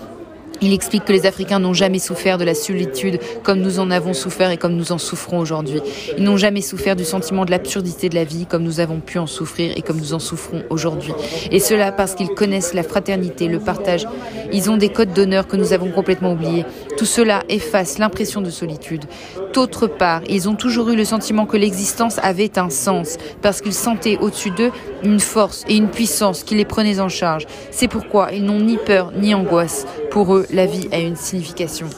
il 0.61 0.73
explique 0.73 1.05
que 1.05 1.13
les 1.13 1.27
Africains 1.27 1.59
n'ont 1.59 1.75
jamais 1.75 1.99
souffert 1.99 2.39
de 2.39 2.45
la 2.45 2.55
solitude 2.55 3.19
comme 3.43 3.61
nous 3.61 3.79
en 3.79 3.91
avons 3.91 4.15
souffert 4.15 4.51
et 4.51 4.57
comme 4.57 4.75
nous 4.75 4.93
en 4.93 4.99
souffrons 4.99 5.39
aujourd'hui. 5.39 5.81
Ils 6.17 6.25
n'ont 6.25 6.37
jamais 6.37 6.61
souffert 6.61 6.97
du 6.97 7.05
sentiment 7.05 7.45
de 7.45 7.51
l'absurdité 7.51 8.09
de 8.09 8.15
la 8.15 8.25
vie 8.25 8.47
comme 8.47 8.63
nous 8.63 8.81
avons 8.81 9.01
pu 9.01 9.19
en 9.19 9.27
souffrir 9.27 9.73
et 9.77 9.83
comme 9.83 9.99
nous 9.99 10.15
en 10.15 10.19
souffrons 10.19 10.63
aujourd'hui. 10.71 11.13
Et 11.51 11.61
cela 11.61 11.93
parce 11.93 12.15
qu'ils 12.15 12.31
connaissent 12.31 12.75
la 12.75 12.83
fraternité, 12.83 13.49
le 13.49 13.59
partage. 13.59 14.07
Ils 14.53 14.71
ont 14.71 14.77
des 14.77 14.89
codes 14.89 15.13
d'honneur 15.13 15.47
que 15.47 15.57
nous 15.57 15.73
avons 15.73 15.91
complètement 15.91 16.33
oubliés. 16.33 16.65
Tout 16.97 17.07
cela 17.07 17.43
efface 17.49 17.99
l'impression 17.99 18.41
de 18.41 18.51
solitude. 18.51 19.05
D'autre 19.53 19.87
part, 19.87 20.23
ils 20.29 20.49
ont 20.49 20.55
toujours 20.55 20.91
eu 20.91 20.97
le 20.97 21.05
sentiment 21.05 21.45
que 21.45 21.57
l'existence 21.57 22.19
avait 22.23 22.59
un 22.59 22.71
sens 22.71 23.17
parce 23.43 23.61
qu'ils 23.61 23.75
sentaient 23.75 24.19
au-dessus 24.19 24.51
d'eux 24.51 24.71
une 25.03 25.21
force 25.21 25.65
et 25.69 25.77
une 25.77 25.89
puissance 25.89 26.45
qui 26.45 26.55
les 26.55 26.65
prenait 26.65 27.01
en 27.01 27.09
charge. 27.09 27.47
C'est 27.71 27.89
pourquoi 27.89 28.33
ils 28.33 28.45
n'ont 28.45 28.61
ni 28.61 28.77
peur 28.77 29.13
ni 29.17 29.35
angoisse. 29.35 29.87
Pour 30.11 30.35
eux, 30.37 30.47
la 30.53 30.67
vie 30.67 30.89
a 30.93 30.99
une 30.99 31.17
signification. 31.17 31.89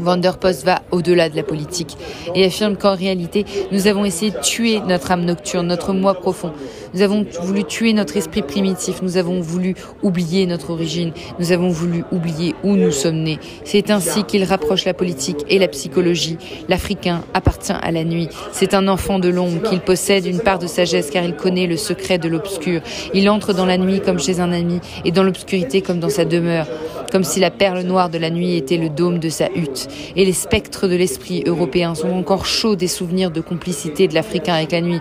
Vanderpost 0.00 0.64
va 0.64 0.82
au-delà 0.90 1.28
de 1.28 1.36
la 1.36 1.42
politique 1.42 1.96
et 2.34 2.44
affirme 2.44 2.76
qu'en 2.76 2.94
réalité, 2.94 3.44
nous 3.70 3.86
avons 3.86 4.04
essayé 4.04 4.30
de 4.30 4.38
tuer 4.38 4.80
notre 4.80 5.10
âme 5.10 5.24
nocturne, 5.24 5.66
notre 5.66 5.92
moi 5.92 6.14
profond. 6.14 6.52
Nous 6.94 7.02
avons 7.02 7.24
voulu 7.42 7.64
tuer 7.64 7.92
notre 7.92 8.16
esprit 8.16 8.42
primitif, 8.42 9.02
nous 9.02 9.16
avons 9.16 9.40
voulu 9.40 9.74
oublier 10.02 10.46
notre 10.46 10.70
origine, 10.70 11.12
nous 11.38 11.52
avons 11.52 11.68
voulu 11.68 12.04
oublier 12.10 12.54
où 12.64 12.74
nous 12.74 12.90
sommes 12.90 13.22
nés. 13.22 13.38
C'est 13.64 13.90
ainsi 13.90 14.24
qu'il 14.24 14.44
rapproche 14.44 14.84
la 14.84 14.94
politique 14.94 15.44
et 15.48 15.58
la 15.58 15.68
psychologie. 15.68 16.36
L'Africain 16.68 17.22
appartient 17.34 17.72
à 17.72 17.90
la 17.92 18.04
nuit. 18.04 18.28
C'est 18.52 18.74
un 18.74 18.88
enfant 18.88 19.18
de 19.18 19.28
l'ombre 19.28 19.62
qu'il 19.62 19.80
possède 19.80 20.26
une 20.26 20.40
part 20.40 20.58
de 20.58 20.66
sagesse 20.66 21.10
car 21.10 21.24
il 21.24 21.34
connaît 21.34 21.66
le 21.66 21.76
secret 21.76 22.18
de 22.18 22.28
l'obscur. 22.28 22.80
Il 23.14 23.28
entre 23.30 23.52
dans 23.52 23.66
la 23.66 23.78
nuit 23.78 24.00
comme 24.00 24.18
chez 24.18 24.40
un 24.40 24.52
ami 24.52 24.80
et 25.04 25.12
dans 25.12 25.22
l'obscurité 25.22 25.82
comme 25.82 26.00
dans 26.00 26.08
sa 26.08 26.24
demeure, 26.24 26.66
comme 27.12 27.24
si 27.24 27.38
la 27.38 27.50
perle 27.50 27.82
noire 27.82 28.10
de 28.10 28.18
la 28.18 28.30
nuit 28.30 28.56
était 28.56 28.76
le 28.76 28.88
dôme 28.88 29.18
de 29.18 29.28
sa 29.28 29.48
hutte. 29.54 29.88
Et 30.16 30.24
les 30.24 30.32
spectres 30.32 30.88
de 30.88 30.96
l'esprit 30.96 31.44
européen 31.46 31.94
sont 31.94 32.10
encore 32.10 32.46
chauds 32.46 32.76
des 32.76 32.88
souvenirs 32.88 33.30
de 33.30 33.40
complicité 33.40 34.08
de 34.08 34.14
l'Africain 34.14 34.54
avec 34.54 34.72
la 34.72 34.80
nuit. 34.80 35.00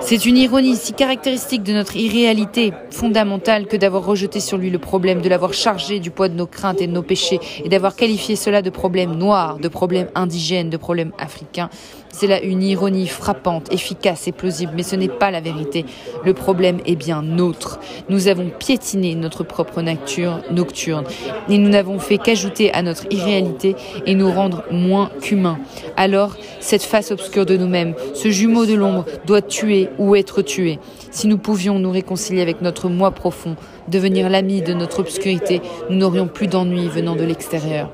C'est 0.00 0.24
une 0.24 0.36
ironie 0.36 0.76
si 0.76 0.92
caractéristique 0.92 1.62
de 1.62 1.72
notre 1.72 1.96
irréalité 1.96 2.72
fondamentale 2.90 3.66
que 3.66 3.76
d'avoir 3.76 4.04
rejeté 4.04 4.40
sur 4.40 4.56
lui 4.56 4.70
le 4.70 4.78
problème, 4.78 5.20
de 5.20 5.28
l'avoir 5.28 5.52
chargé 5.52 5.98
du 5.98 6.10
poids 6.10 6.28
de 6.28 6.34
nos 6.34 6.46
craintes 6.46 6.80
et 6.80 6.86
de 6.86 6.92
nos 6.92 7.02
péchés, 7.02 7.40
et 7.64 7.68
d'avoir 7.68 7.94
qualifié 7.94 8.36
cela 8.36 8.62
de 8.62 8.70
problème 8.70 9.14
noir, 9.14 9.58
de 9.58 9.68
problème 9.68 10.08
indigène, 10.14 10.70
de 10.70 10.76
problème 10.76 11.12
africain. 11.18 11.68
C'est 12.10 12.26
là 12.26 12.40
une 12.40 12.62
ironie 12.62 13.06
frappante, 13.06 13.72
efficace 13.72 14.26
et 14.28 14.32
plausible, 14.32 14.72
mais 14.74 14.82
ce 14.82 14.96
n'est 14.96 15.08
pas 15.08 15.30
la 15.30 15.40
vérité. 15.40 15.84
Le 16.24 16.32
problème 16.32 16.78
est 16.86 16.96
bien 16.96 17.22
nôtre. 17.22 17.78
Nous 18.08 18.28
avons 18.28 18.48
piétiné 18.48 19.14
notre 19.14 19.44
propre 19.44 19.82
nature 19.82 20.40
nocturne, 20.50 21.04
et 21.48 21.58
nous 21.58 21.68
n'avons 21.68 21.98
fait 21.98 22.18
qu'ajouter 22.18 22.72
à 22.72 22.82
notre 22.82 23.06
irréalité 23.12 23.76
et 24.06 24.14
nous 24.14 24.30
rendre 24.30 24.64
moins 24.70 25.10
qu'humains. 25.20 25.58
Alors, 25.96 26.36
cette 26.60 26.82
face 26.82 27.10
obscure 27.10 27.46
de 27.46 27.56
nous-mêmes, 27.56 27.94
ce 28.14 28.30
jumeau 28.30 28.64
de 28.64 28.74
l'ombre, 28.74 29.04
doit 29.26 29.42
tuer 29.42 29.87
ou 29.98 30.16
être 30.16 30.42
tué. 30.42 30.78
Si 31.10 31.26
nous 31.26 31.38
pouvions 31.38 31.78
nous 31.78 31.90
réconcilier 31.90 32.42
avec 32.42 32.60
notre 32.60 32.88
moi 32.88 33.10
profond, 33.10 33.56
devenir 33.88 34.28
l'ami 34.28 34.62
de 34.62 34.74
notre 34.74 35.00
obscurité, 35.00 35.62
nous 35.90 35.96
n'aurions 35.96 36.28
plus 36.28 36.46
d'ennui 36.46 36.88
venant 36.88 37.16
de 37.16 37.24
l'extérieur. 37.24 37.90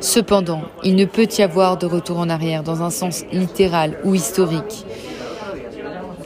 Cependant, 0.00 0.62
il 0.82 0.96
ne 0.96 1.04
peut 1.04 1.28
y 1.38 1.42
avoir 1.42 1.76
de 1.76 1.86
retour 1.86 2.18
en 2.18 2.30
arrière 2.30 2.62
dans 2.62 2.82
un 2.82 2.90
sens 2.90 3.24
littéral 3.32 3.98
ou 4.04 4.14
historique. 4.14 4.86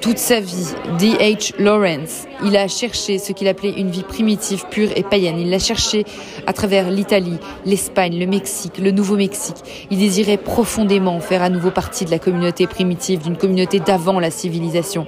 Toute 0.05 0.19
sa 0.19 0.39
vie, 0.39 0.67
D.H. 0.99 1.55
Lawrence, 1.59 2.27
il 2.45 2.59
a 2.59 2.69
cherché 2.69 3.17
ce 3.19 3.33
qu'il 3.33 3.49
appelait 3.49 3.73
une 3.81 3.89
vie 3.89 4.03
primitive, 4.03 4.67
pure 4.71 4.91
et 4.95 5.03
païenne. 5.03 5.39
Il 5.39 5.49
l'a 5.49 5.59
cherché 5.59 6.05
à 6.47 6.53
travers 6.53 6.91
l'Italie, 6.91 7.39
l'Espagne, 7.65 8.19
le 8.19 8.27
Mexique, 8.27 8.77
le 8.77 8.91
Nouveau-Mexique. 8.91 9.57
Il 9.91 9.97
désirait 9.97 10.37
profondément 10.37 11.21
faire 11.21 11.43
à 11.43 11.49
nouveau 11.49 11.71
partie 11.71 12.05
de 12.05 12.11
la 12.11 12.19
communauté 12.19 12.67
primitive, 12.67 13.23
d'une 13.23 13.39
communauté 13.39 13.81
d'avant 13.81 14.21
la 14.21 14.31
civilisation. 14.31 15.07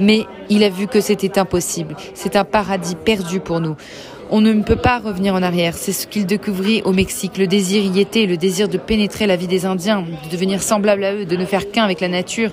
Mais 0.00 0.26
il 0.50 0.64
a 0.64 0.68
vu 0.68 0.88
que 0.88 1.00
c'était 1.00 1.38
impossible. 1.38 1.94
C'est 2.14 2.34
un 2.34 2.44
paradis 2.44 2.96
perdu 2.96 3.38
pour 3.38 3.60
nous. 3.60 3.76
On 4.30 4.40
ne 4.40 4.52
peut 4.62 4.74
pas 4.74 4.98
revenir 4.98 5.34
en 5.34 5.44
arrière. 5.44 5.74
C'est 5.76 5.92
ce 5.92 6.08
qu'il 6.08 6.26
découvrit 6.26 6.82
au 6.82 6.92
Mexique. 6.92 7.38
Le 7.38 7.46
désir 7.46 7.84
y 7.84 8.00
était, 8.00 8.26
le 8.26 8.36
désir 8.36 8.68
de 8.68 8.78
pénétrer 8.78 9.28
la 9.28 9.36
vie 9.36 9.46
des 9.46 9.64
Indiens, 9.64 10.02
de 10.02 10.28
devenir 10.28 10.60
semblable 10.60 11.04
à 11.04 11.14
eux, 11.14 11.24
de 11.24 11.36
ne 11.36 11.44
faire 11.44 11.70
qu'un 11.70 11.84
avec 11.84 12.00
la 12.00 12.08
nature. 12.08 12.50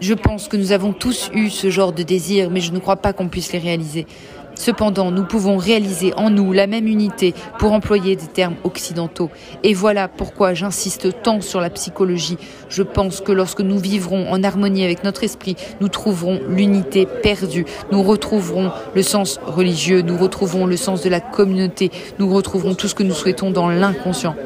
Je 0.00 0.12
pense 0.12 0.48
que 0.48 0.56
nous 0.58 0.72
avons 0.72 0.92
tous 0.92 1.30
eu 1.32 1.48
ce 1.48 1.70
genre 1.70 1.92
de 1.92 2.02
désir, 2.02 2.50
mais 2.50 2.60
je 2.60 2.72
ne 2.72 2.78
crois 2.78 2.96
pas 2.96 3.14
qu'on 3.14 3.28
puisse 3.28 3.52
les 3.52 3.58
réaliser. 3.58 4.06
Cependant, 4.54 5.10
nous 5.10 5.24
pouvons 5.24 5.58
réaliser 5.58 6.12
en 6.16 6.30
nous 6.30 6.52
la 6.52 6.66
même 6.66 6.86
unité 6.86 7.34
pour 7.58 7.72
employer 7.72 8.16
des 8.16 8.26
termes 8.26 8.56
occidentaux. 8.64 9.30
Et 9.62 9.74
voilà 9.74 10.08
pourquoi 10.08 10.54
j'insiste 10.54 11.22
tant 11.22 11.40
sur 11.40 11.60
la 11.60 11.70
psychologie. 11.70 12.38
Je 12.68 12.82
pense 12.82 13.20
que 13.20 13.32
lorsque 13.32 13.60
nous 13.60 13.78
vivrons 13.78 14.30
en 14.30 14.42
harmonie 14.42 14.84
avec 14.84 15.04
notre 15.04 15.24
esprit, 15.24 15.56
nous 15.80 15.88
trouverons 15.88 16.40
l'unité 16.48 17.06
perdue. 17.06 17.66
Nous 17.92 18.02
retrouverons 18.02 18.72
le 18.94 19.02
sens 19.02 19.38
religieux, 19.46 20.02
nous 20.02 20.16
retrouverons 20.16 20.66
le 20.66 20.76
sens 20.76 21.02
de 21.02 21.10
la 21.10 21.20
communauté, 21.20 21.90
nous 22.18 22.32
retrouverons 22.32 22.74
tout 22.74 22.88
ce 22.88 22.94
que 22.94 23.02
nous 23.02 23.14
souhaitons 23.14 23.50
dans 23.50 23.68
l'inconscient. 23.68 24.36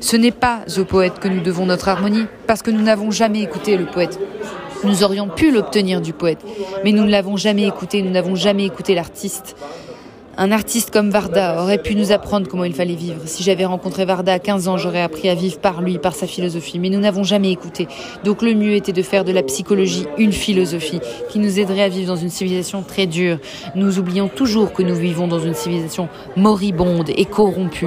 Ce 0.00 0.16
n'est 0.16 0.30
pas 0.30 0.60
au 0.78 0.84
poète 0.84 1.18
que 1.18 1.28
nous 1.28 1.40
devons 1.40 1.66
notre 1.66 1.88
harmonie, 1.88 2.26
parce 2.46 2.62
que 2.62 2.70
nous 2.70 2.82
n'avons 2.82 3.10
jamais 3.10 3.42
écouté 3.42 3.76
le 3.76 3.86
poète. 3.86 4.18
Nous 4.84 5.02
aurions 5.04 5.28
pu 5.28 5.50
l'obtenir 5.50 6.00
du 6.00 6.12
poète, 6.12 6.44
mais 6.84 6.92
nous 6.92 7.04
ne 7.04 7.10
l'avons 7.10 7.36
jamais 7.36 7.66
écouté, 7.66 8.02
nous 8.02 8.10
n'avons 8.10 8.34
jamais 8.34 8.64
écouté 8.64 8.94
l'artiste. 8.94 9.56
Un 10.38 10.52
artiste 10.52 10.90
comme 10.90 11.08
Varda 11.08 11.62
aurait 11.62 11.80
pu 11.80 11.94
nous 11.94 12.12
apprendre 12.12 12.46
comment 12.46 12.64
il 12.64 12.74
fallait 12.74 12.94
vivre. 12.94 13.22
Si 13.24 13.42
j'avais 13.42 13.64
rencontré 13.64 14.04
Varda 14.04 14.34
à 14.34 14.38
15 14.38 14.68
ans, 14.68 14.76
j'aurais 14.76 15.00
appris 15.00 15.30
à 15.30 15.34
vivre 15.34 15.58
par 15.58 15.80
lui, 15.80 15.96
par 15.98 16.14
sa 16.14 16.26
philosophie. 16.26 16.78
Mais 16.78 16.90
nous 16.90 17.00
n'avons 17.00 17.24
jamais 17.24 17.50
écouté. 17.50 17.88
Donc 18.22 18.42
le 18.42 18.52
mieux 18.52 18.74
était 18.74 18.92
de 18.92 19.00
faire 19.00 19.24
de 19.24 19.32
la 19.32 19.42
psychologie 19.42 20.04
une 20.18 20.32
philosophie 20.32 21.00
qui 21.30 21.38
nous 21.38 21.58
aiderait 21.58 21.84
à 21.84 21.88
vivre 21.88 22.08
dans 22.08 22.16
une 22.16 22.28
civilisation 22.28 22.82
très 22.82 23.06
dure. 23.06 23.38
Nous 23.76 23.98
oublions 23.98 24.28
toujours 24.28 24.74
que 24.74 24.82
nous 24.82 24.94
vivons 24.94 25.26
dans 25.26 25.40
une 25.40 25.54
civilisation 25.54 26.10
moribonde 26.36 27.08
et 27.08 27.24
corrompue. 27.24 27.86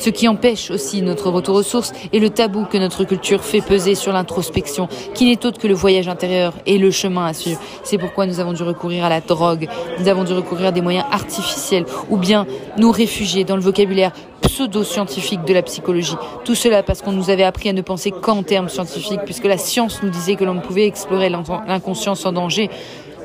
Ce 0.00 0.08
qui 0.08 0.28
empêche 0.28 0.70
aussi 0.70 1.02
notre 1.02 1.28
retour 1.28 1.56
aux 1.56 1.62
sources 1.62 1.92
est 2.14 2.20
le 2.20 2.30
tabou 2.30 2.64
que 2.64 2.78
notre 2.78 3.04
culture 3.04 3.44
fait 3.44 3.60
peser 3.60 3.94
sur 3.94 4.14
l'introspection, 4.14 4.88
qui 5.12 5.26
n'est 5.26 5.44
autre 5.44 5.60
que 5.60 5.66
le 5.66 5.74
voyage 5.74 6.08
intérieur 6.08 6.54
et 6.64 6.78
le 6.78 6.90
chemin 6.90 7.26
à 7.26 7.34
suivre. 7.34 7.60
C'est 7.84 7.98
pourquoi 7.98 8.24
nous 8.24 8.40
avons 8.40 8.54
dû 8.54 8.62
recourir 8.62 9.04
à 9.04 9.10
la 9.10 9.20
drogue, 9.20 9.68
nous 9.98 10.08
avons 10.08 10.24
dû 10.24 10.32
recourir 10.32 10.68
à 10.68 10.72
des 10.72 10.80
moyens 10.80 11.04
artificiels, 11.12 11.84
ou 12.08 12.16
bien 12.16 12.46
nous 12.78 12.90
réfugier 12.90 13.44
dans 13.44 13.56
le 13.56 13.62
vocabulaire 13.62 14.12
pseudo-scientifique 14.40 15.44
de 15.44 15.52
la 15.52 15.60
psychologie. 15.60 16.16
Tout 16.46 16.54
cela 16.54 16.82
parce 16.82 17.02
qu'on 17.02 17.12
nous 17.12 17.28
avait 17.28 17.44
appris 17.44 17.68
à 17.68 17.74
ne 17.74 17.82
penser 17.82 18.10
qu'en 18.10 18.42
termes 18.42 18.70
scientifiques, 18.70 19.20
puisque 19.26 19.44
la 19.44 19.58
science 19.58 20.02
nous 20.02 20.08
disait 20.08 20.36
que 20.36 20.44
l'on 20.44 20.60
pouvait 20.60 20.86
explorer 20.86 21.28
l'inconscient 21.28 22.14
sans 22.14 22.32
danger. 22.32 22.70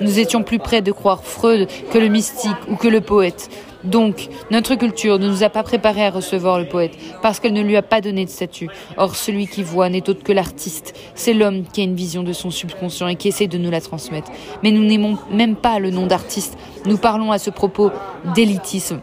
Nous 0.01 0.19
étions 0.19 0.43
plus 0.43 0.59
près 0.59 0.81
de 0.81 0.91
croire 0.91 1.23
Freud 1.23 1.69
que 1.89 1.97
le 1.97 2.09
mystique 2.09 2.51
ou 2.69 2.75
que 2.75 2.89
le 2.89 2.99
poète. 2.99 3.49
Donc, 3.85 4.29
notre 4.51 4.75
culture 4.75 5.19
ne 5.19 5.27
nous 5.27 5.43
a 5.43 5.49
pas 5.49 5.63
préparés 5.63 6.05
à 6.05 6.09
recevoir 6.09 6.59
le 6.59 6.67
poète, 6.67 6.97
parce 7.21 7.39
qu'elle 7.39 7.53
ne 7.53 7.61
lui 7.61 7.77
a 7.77 7.81
pas 7.81 8.01
donné 8.01 8.25
de 8.25 8.29
statut. 8.29 8.69
Or, 8.97 9.15
celui 9.15 9.47
qui 9.47 9.63
voit 9.63 9.89
n'est 9.89 10.09
autre 10.09 10.23
que 10.23 10.31
l'artiste. 10.31 10.93
C'est 11.13 11.33
l'homme 11.33 11.63
qui 11.71 11.81
a 11.81 11.83
une 11.83 11.95
vision 11.95 12.23
de 12.23 12.33
son 12.33 12.51
subconscient 12.51 13.07
et 13.07 13.15
qui 13.15 13.27
essaie 13.27 13.47
de 13.47 13.57
nous 13.57 13.71
la 13.71 13.81
transmettre. 13.81 14.31
Mais 14.63 14.71
nous 14.71 14.83
n'aimons 14.83 15.17
même 15.31 15.55
pas 15.55 15.79
le 15.79 15.91
nom 15.91 16.07
d'artiste. 16.07 16.57
Nous 16.85 16.97
parlons 16.97 17.31
à 17.31 17.37
ce 17.37 17.49
propos 17.49 17.91
d'élitisme. 18.33 18.99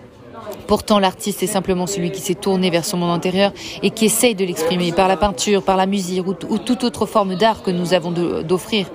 Pourtant, 0.66 0.98
l'artiste 0.98 1.42
est 1.42 1.48
simplement 1.48 1.86
celui 1.86 2.10
qui 2.10 2.20
s'est 2.20 2.34
tourné 2.34 2.70
vers 2.70 2.84
son 2.84 2.96
monde 2.96 3.10
intérieur 3.10 3.52
et 3.82 3.90
qui 3.90 4.06
essaye 4.06 4.34
de 4.34 4.44
l'exprimer 4.44 4.92
par 4.92 5.08
la 5.08 5.16
peinture, 5.16 5.62
par 5.62 5.76
la 5.76 5.86
musique 5.86 6.26
ou, 6.26 6.34
ou 6.48 6.58
toute 6.58 6.84
autre 6.84 7.06
forme 7.06 7.34
d'art 7.34 7.62
que 7.62 7.70
nous 7.70 7.94
avons 7.94 8.10
d'offrir. 8.10 8.86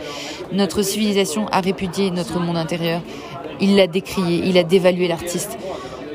Notre 0.52 0.82
civilisation 0.82 1.48
a 1.52 1.60
répudié 1.60 2.10
notre 2.12 2.40
monde 2.40 2.58
intérieur. 2.58 3.02
Il 3.60 3.76
l'a 3.76 3.88
décrié, 3.88 4.42
il 4.46 4.58
a 4.58 4.64
dévalué 4.64 5.08
l'artiste. 5.08 5.58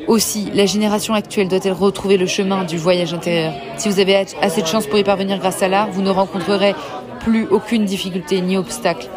Aussi, 0.06 0.50
la 0.52 0.66
génération 0.66 1.14
actuelle 1.14 1.48
doit-elle 1.48 1.72
retrouver 1.72 2.16
le 2.16 2.26
chemin 2.26 2.64
du 2.64 2.76
voyage 2.76 3.14
intérieur? 3.14 3.52
Si 3.76 3.88
vous 3.88 4.00
avez 4.00 4.26
assez 4.40 4.62
de 4.62 4.66
chance 4.66 4.86
pour 4.86 4.98
y 4.98 5.04
parvenir 5.04 5.38
grâce 5.38 5.62
à 5.62 5.68
l'art, 5.68 5.90
vous 5.90 6.02
ne 6.02 6.10
rencontrerez 6.10 6.74
plus 7.20 7.46
aucune 7.48 7.84
difficulté 7.84 8.40
ni 8.40 8.56
obstacle. 8.56 9.08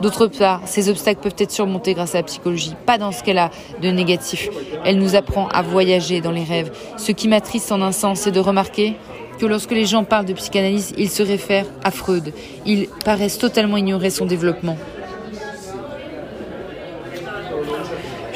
D'autre 0.00 0.28
part, 0.28 0.62
ces 0.64 0.88
obstacles 0.88 1.20
peuvent 1.20 1.34
être 1.38 1.50
surmontés 1.50 1.92
grâce 1.92 2.14
à 2.14 2.18
la 2.18 2.24
psychologie. 2.24 2.74
Pas 2.86 2.96
dans 2.96 3.12
ce 3.12 3.22
qu'elle 3.22 3.36
a 3.36 3.50
de 3.82 3.90
négatif. 3.90 4.48
Elle 4.82 4.96
nous 4.96 5.14
apprend 5.14 5.46
à 5.48 5.60
voyager 5.60 6.22
dans 6.22 6.30
les 6.30 6.44
rêves. 6.44 6.72
Ce 6.96 7.12
qui 7.12 7.28
m'attriste 7.28 7.70
en 7.70 7.82
un 7.82 7.92
sens, 7.92 8.20
c'est 8.20 8.30
de 8.30 8.40
remarquer 8.40 8.96
que 9.38 9.44
lorsque 9.44 9.72
les 9.72 9.84
gens 9.84 10.04
parlent 10.04 10.24
de 10.24 10.32
psychanalyse, 10.32 10.94
ils 10.96 11.10
se 11.10 11.22
réfèrent 11.22 11.66
à 11.84 11.90
Freud. 11.90 12.32
Ils 12.64 12.88
paraissent 13.04 13.38
totalement 13.38 13.76
ignorer 13.76 14.08
son 14.08 14.24
développement. 14.24 14.78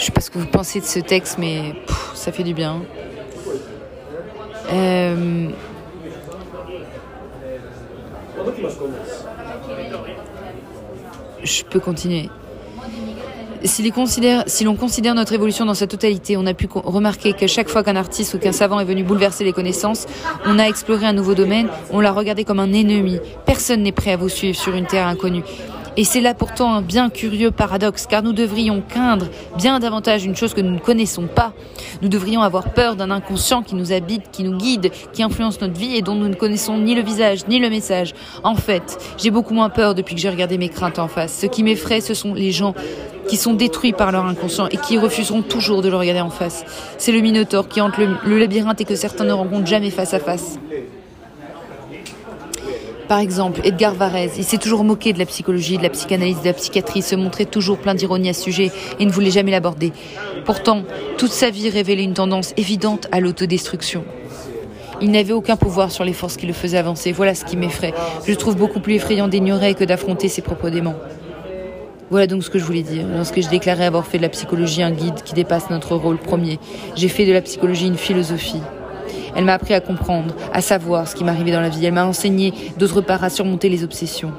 Je 0.05 0.09
sais 0.09 0.13
pas 0.13 0.21
ce 0.21 0.31
que 0.31 0.39
vous 0.39 0.45
pensez 0.45 0.81
de 0.81 0.85
ce 0.85 0.99
texte, 0.99 1.39
mais 1.39 1.73
ça 2.13 2.31
fait 2.31 2.43
du 2.43 2.53
bien. 2.53 2.83
Euh, 4.71 5.49
je 11.43 11.65
peux 11.65 11.81
continuer. 11.81 12.29
Si, 13.65 13.83
l'on 13.83 13.93
considère, 13.93 14.45
considère 14.79 15.15
notre 15.15 15.33
évolution 15.33 15.65
dans 15.65 15.73
sa 15.73 15.87
totalité, 15.87 16.37
on 16.37 16.45
a 16.45 16.53
pu 16.53 16.69
remarquer 16.71 17.33
qu'à 17.33 17.47
chaque 17.47 17.71
fois 17.71 17.83
qu'un 17.83 17.97
artiste 17.97 18.35
ou 18.35 18.39
qu'un 18.39 18.53
savant 18.53 18.81
est 18.81 18.85
venu 18.85 19.05
bouleverser 19.05 19.43
les 19.43 19.55
connaissances, 19.55 20.05
on 20.45 20.59
a 20.59 20.65
exploré 20.65 21.07
un 21.07 21.15
nouveau 21.15 21.35
domaine, 21.35 21.69
on 21.91 22.01
l'a 22.01 22.13
regardé 22.13 22.45
comme 22.45 22.61
un 22.61 22.75
ennemi. 22.75 23.21
Personne 23.47 23.83
n'est 23.83 23.93
prêt 23.93 24.13
à 24.13 24.19
vous 24.19 24.29
suivre 24.29 24.59
sur 24.59 24.75
une 24.75 24.85
terre 24.85 25.07
inconnue. 25.07 25.45
Et 25.97 26.03
c'est 26.05 26.21
là 26.21 26.35
pourtant 26.35 26.75
un 26.75 26.83
bien 26.83 27.09
curieux 27.09 27.53
paradoxe, 27.53 28.07
car 28.07 28.23
nous 28.23 28.33
devrions 28.33 28.83
craindre 28.89 29.27
bien 29.57 29.79
davantage 29.79 30.25
une 30.25 30.35
chose 30.35 30.53
que 30.53 30.61
nous 30.61 30.73
ne 30.73 30.81
connaissons 30.81 31.29
pas. 31.29 31.53
Nous 32.03 32.09
devrions 32.09 32.43
avoir 32.43 32.73
peur 32.73 32.97
d'un 32.97 33.13
inconscient 33.13 33.63
qui 33.63 33.77
nous 33.77 33.93
habite, 33.93 34.31
qui 34.33 34.43
nous 34.43 34.57
guide, 34.57 34.91
qui 35.13 35.23
influence 35.23 35.61
notre 35.61 35.79
vie 35.79 35.95
et 35.95 36.03
dont 36.03 36.17
nous 36.17 36.29
ne 36.29 36.35
connaissons 36.35 36.79
ni 36.79 36.97
le 36.97 37.03
visage, 37.03 37.47
ni 37.47 37.61
le 37.61 37.71
message. 37.71 38.13
En 38.43 38.57
fait, 38.57 38.99
j'ai 39.19 39.31
beaucoup 39.31 39.55
moins 39.55 39.71
peur 39.71 39.95
depuis 39.95 40.17
que 40.17 40.21
j'ai 40.21 40.31
regardé 40.31 40.59
mes 40.59 40.69
craintes 40.69 40.99
en 40.99 41.07
face. 41.07 41.39
Ce 41.41 41.47
qui 41.47 41.63
m'effraie, 41.63 42.01
ce 42.01 42.15
sont 42.15 42.35
les 42.35 42.51
gens 42.51 42.75
qui 43.29 43.37
sont 43.37 43.55
détruits 43.55 43.93
par 43.93 44.11
leur 44.11 44.27
inconscient 44.27 44.67
et 44.69 44.77
qui 44.77 44.99
refuseront 44.99 45.43
toujours 45.43 45.81
de 45.81 45.89
le 45.89 45.97
regarder 45.97 46.21
en 46.21 46.31
face. 46.31 46.65
C'est 46.99 47.13
le 47.13 47.21
Minotaure 47.21 47.69
qui 47.69 47.81
hante 47.81 47.97
le, 47.99 48.17
le 48.27 48.39
labyrinthe 48.39 48.81
et 48.81 48.85
que 48.85 48.97
certains 48.97 49.25
ne 49.25 49.33
rencontrent 49.33 49.67
jamais 49.67 49.91
face 49.91 50.13
à 50.13 50.19
face. 50.19 50.59
Par 53.09 53.19
exemple, 53.19 53.61
Edgar 53.65 53.95
Varese, 53.95 54.39
il 54.39 54.45
s'est 54.45 54.57
toujours 54.57 54.83
moqué 54.83 55.13
de 55.13 55.19
la 55.19 55.27
psychologie, 55.27 55.77
de 55.77 55.83
la 55.83 55.91
psychanalyse, 55.91 56.41
de 56.41 56.47
la 56.47 56.55
psychiatrie, 56.55 57.03
se 57.03 57.15
montrait 57.15 57.45
toujours 57.45 57.77
plein 57.77 57.95
d'ironie 57.95 58.31
à 58.31 58.33
ce 58.33 58.43
sujet 58.43 58.73
et 58.99 59.05
ne 59.05 59.11
voulait 59.11 59.31
jamais 59.31 59.51
l'aborder. 59.51 59.93
Pourtant, 60.47 60.85
toute 61.19 61.31
sa 61.31 61.51
vie 61.51 61.69
révélait 61.69 62.05
une 62.05 62.15
tendance 62.15 62.55
évidente 62.57 63.09
à 63.13 63.21
l'autodestruction. 63.21 64.05
Il 65.03 65.11
n'avait 65.11 65.35
aucun 65.35 65.57
pouvoir 65.57 65.91
sur 65.91 66.05
les 66.05 66.15
forces 66.15 66.39
qui 66.39 66.47
le 66.47 66.55
faisaient 66.55 66.79
avancer. 66.79 67.13
Voilà 67.13 67.35
ce 67.35 67.45
qui 67.45 67.59
m'effraie. 67.59 67.93
Je 68.27 68.33
trouve 68.33 68.57
beaucoup 68.57 68.81
plus 68.81 68.95
effrayant 68.95 69.29
d'ignorer 69.29 69.75
que 69.75 69.85
d'affronter 69.85 70.29
ses 70.29 70.41
propres 70.41 70.71
démons. 70.71 70.97
Voilà 72.11 72.27
donc 72.27 72.43
ce 72.43 72.49
que 72.49 72.59
je 72.59 72.65
voulais 72.65 72.83
dire. 72.83 73.05
Lorsque 73.15 73.43
je 73.43 73.49
déclarais 73.49 73.85
avoir 73.85 74.07
fait 74.07 74.19
de 74.19 74.23
la 74.23 74.29
psychologie 74.31 74.83
un 74.83 74.93
guide 74.93 75.23
qui 75.25 75.35
dépasse 75.35 75.69
notre 75.69 75.95
rôle 75.97 76.17
premier, 76.17 76.59
j'ai 76.97 77.09
fait 77.09 77.27
de 77.27 77.33
la 77.33 77.43
psychologie 77.43 77.87
une 77.87 77.99
philosophie. 77.99 78.61
Elle 79.37 79.45
m'a 79.45 79.55
appris 79.55 79.75
à 79.75 79.81
comprendre, 79.81 80.35
à 80.53 80.61
savoir 80.61 81.09
ce 81.09 81.15
qui 81.15 81.25
m'arrivait 81.25 81.53
dans 81.53 81.61
la 81.61 81.69
vie. 81.69 81.85
Elle 81.85 81.95
m'a 81.95 82.07
enseigné, 82.07 82.53
d'autre 82.79 83.01
part, 83.01 83.25
à 83.25 83.31
surmonter 83.31 83.69
les 83.69 83.85
obsessions. 83.85 84.33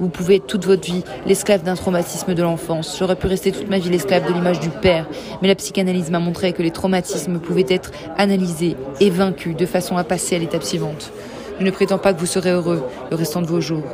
Vous 0.00 0.08
pouvez 0.08 0.36
être 0.36 0.46
toute 0.46 0.66
votre 0.66 0.84
vie 0.84 1.04
l'esclave 1.24 1.62
d'un 1.62 1.76
traumatisme 1.76 2.34
de 2.34 2.42
l'enfance. 2.42 2.96
J'aurais 2.98 3.14
pu 3.14 3.28
rester 3.28 3.52
toute 3.52 3.70
ma 3.70 3.78
vie 3.78 3.90
l'esclave 3.90 4.26
de 4.26 4.32
l'image 4.32 4.58
du 4.58 4.68
père. 4.68 5.06
Mais 5.40 5.46
la 5.46 5.54
psychanalyse 5.54 6.10
m'a 6.10 6.18
montré 6.18 6.52
que 6.52 6.62
les 6.62 6.72
traumatismes 6.72 7.38
pouvaient 7.38 7.66
être 7.68 7.92
analysés 8.16 8.76
et 9.00 9.10
vaincus 9.10 9.56
de 9.56 9.66
façon 9.66 9.96
à 9.96 10.02
passer 10.02 10.34
à 10.34 10.38
l'étape 10.40 10.64
suivante. 10.64 11.12
Je 11.60 11.64
ne 11.64 11.70
prétends 11.70 11.98
pas 11.98 12.12
que 12.12 12.18
vous 12.18 12.26
serez 12.26 12.50
heureux 12.50 12.82
le 13.10 13.16
restant 13.16 13.40
de 13.40 13.46
vos 13.46 13.60
jours. 13.60 13.84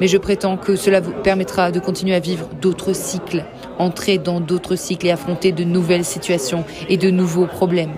Mais 0.00 0.08
je 0.08 0.18
prétends 0.18 0.56
que 0.56 0.74
cela 0.74 1.00
vous 1.00 1.12
permettra 1.12 1.70
de 1.70 1.78
continuer 1.78 2.14
à 2.14 2.20
vivre 2.20 2.48
d'autres 2.60 2.92
cycles, 2.92 3.44
entrer 3.78 4.18
dans 4.18 4.40
d'autres 4.40 4.76
cycles 4.76 5.06
et 5.06 5.12
affronter 5.12 5.52
de 5.52 5.62
nouvelles 5.62 6.04
situations 6.04 6.64
et 6.88 6.96
de 6.96 7.10
nouveaux 7.10 7.46
problèmes. 7.46 7.92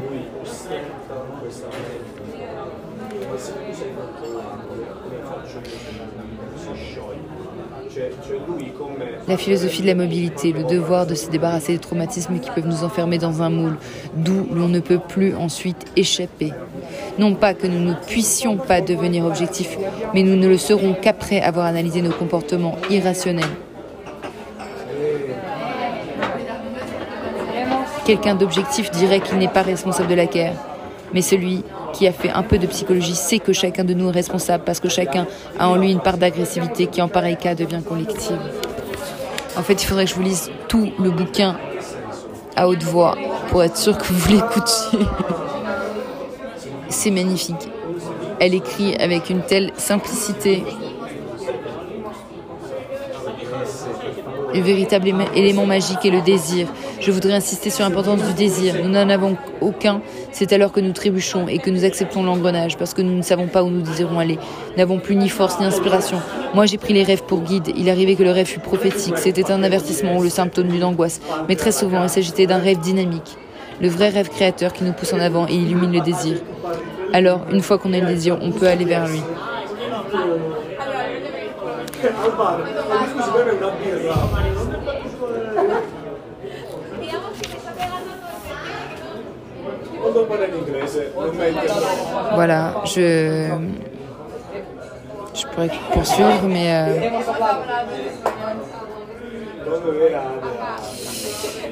La 9.31 9.37
philosophie 9.37 9.83
de 9.83 9.87
la 9.87 9.95
mobilité, 9.95 10.51
le 10.51 10.65
devoir 10.65 11.07
de 11.07 11.15
se 11.15 11.31
débarrasser 11.31 11.75
des 11.75 11.79
traumatismes 11.79 12.41
qui 12.41 12.51
peuvent 12.51 12.67
nous 12.67 12.83
enfermer 12.83 13.17
dans 13.17 13.43
un 13.43 13.49
moule, 13.49 13.77
d'où 14.17 14.49
l'on 14.53 14.67
ne 14.67 14.81
peut 14.81 14.99
plus 14.99 15.37
ensuite 15.37 15.87
échapper. 15.95 16.53
Non 17.17 17.37
pas 17.37 17.55
que 17.55 17.69
nous 17.69 17.79
ne 17.79 17.95
puissions 17.95 18.57
pas 18.57 18.81
devenir 18.81 19.25
objectifs, 19.25 19.79
mais 20.15 20.25
nous 20.25 20.35
ne 20.35 20.49
le 20.49 20.59
serons 20.59 20.95
qu'après 21.01 21.41
avoir 21.41 21.67
analysé 21.67 22.03
nos 22.03 22.11
comportements 22.11 22.75
irrationnels. 22.91 23.45
Quelqu'un 28.05 28.35
d'objectif 28.35 28.91
dirait 28.91 29.21
qu'il 29.21 29.39
n'est 29.39 29.47
pas 29.47 29.63
responsable 29.63 30.09
de 30.09 30.17
la 30.17 30.27
guerre, 30.27 30.57
mais 31.15 31.23
celui 31.23 31.63
qui 31.93 32.09
a 32.09 32.13
fait 32.13 32.31
un 32.31 32.43
peu 32.43 32.59
de 32.59 32.67
psychologie 32.67 33.15
sait 33.15 33.39
que 33.39 33.53
chacun 33.53 33.85
de 33.85 33.95
nous 33.95 34.09
est 34.09 34.13
responsable 34.13 34.65
parce 34.65 34.81
que 34.81 34.89
chacun 34.89 35.29
a 35.57 35.69
en 35.69 35.77
lui 35.77 35.93
une 35.93 36.01
part 36.01 36.19
d'agressivité 36.19 36.89
qui 36.89 37.01
en 37.01 37.07
pareil 37.07 37.37
cas 37.37 37.55
devient 37.55 37.83
collective. 37.89 38.41
En 39.61 39.63
fait, 39.63 39.83
il 39.83 39.87
faudrait 39.87 40.07
que 40.07 40.11
je 40.11 40.15
vous 40.15 40.23
lise 40.23 40.51
tout 40.69 40.91
le 40.99 41.11
bouquin 41.11 41.55
à 42.57 42.67
haute 42.67 42.83
voix 42.83 43.15
pour 43.51 43.63
être 43.63 43.77
sûr 43.77 43.99
que 43.99 44.11
vous 44.11 44.33
l'écoutiez. 44.33 45.07
C'est 46.89 47.11
magnifique. 47.11 47.69
Elle 48.41 48.55
écrit 48.55 48.97
avec 48.97 49.29
une 49.29 49.43
telle 49.43 49.71
simplicité. 49.77 50.65
Le 54.55 54.61
véritable 54.61 55.13
élément 55.35 55.67
magique 55.67 56.07
est 56.07 56.11
le 56.11 56.23
désir. 56.23 56.67
Je 57.01 57.11
voudrais 57.13 57.33
insister 57.33 57.71
sur 57.71 57.85
l'importance 57.85 58.23
du 58.23 58.35
désir. 58.35 58.75
Nous 58.83 58.91
n'en 58.91 59.09
avons 59.09 59.37
aucun. 59.63 60.03
C'est 60.33 60.53
alors 60.53 60.71
que 60.71 60.81
nous 60.81 60.93
trébuchons 60.93 61.49
et 61.49 61.59
que 61.59 61.71
nous 61.71 61.85
acceptons 61.85 62.23
l'engrenage 62.23 62.77
parce 62.77 62.93
que 62.93 63.01
nous 63.01 63.17
ne 63.17 63.23
savons 63.23 63.47
pas 63.47 63.63
où 63.63 63.71
nous 63.71 63.81
désirons 63.81 64.19
aller. 64.19 64.39
Nous 64.73 64.77
n'avons 64.77 64.99
plus 64.99 65.17
ni 65.17 65.31
force 65.31 65.59
ni 65.61 65.65
inspiration. 65.65 66.21
Moi, 66.55 66.67
j'ai 66.67 66.77
pris 66.77 66.93
les 66.93 67.03
rêves 67.03 67.23
pour 67.23 67.41
guide. 67.41 67.73
Il 67.75 67.89
arrivait 67.89 68.17
que 68.17 68.23
le 68.23 68.33
rêve 68.33 68.47
fût 68.47 68.61
prophétique. 68.61 69.17
C'était 69.17 69.51
un 69.51 69.63
avertissement 69.63 70.19
ou 70.19 70.23
le 70.23 70.29
symptôme 70.29 70.69
d'une 70.69 70.85
angoisse. 70.85 71.23
Mais 71.49 71.57
très 71.57 71.73
souvent, 71.73 72.03
il 72.03 72.11
s'agissait 72.11 72.47
d'un 72.47 72.59
rêve 72.59 72.81
dynamique. 72.81 73.39
Le 73.81 73.89
vrai 73.89 74.11
rêve 74.11 74.29
créateur 74.29 74.75
qui 74.75 74.85
nous 74.85 74.93
pousse 74.93 75.15
en 75.15 75.21
avant 75.21 75.47
et 75.49 75.55
illumine 75.55 75.93
le 75.93 76.01
désir. 76.01 76.37
Alors, 77.15 77.47
une 77.51 77.63
fois 77.63 77.79
qu'on 77.79 77.95
a 77.95 77.99
le 77.99 78.07
désir, 78.07 78.39
on 78.43 78.51
peut 78.51 78.67
aller 78.67 78.85
vers 78.85 79.09
lui. 79.09 79.23
Voilà, 92.35 92.83
je 92.85 93.49
je 95.35 95.47
pourrais 95.47 95.71
poursuivre, 95.93 96.43
mais 96.49 96.73
euh, 96.73 97.11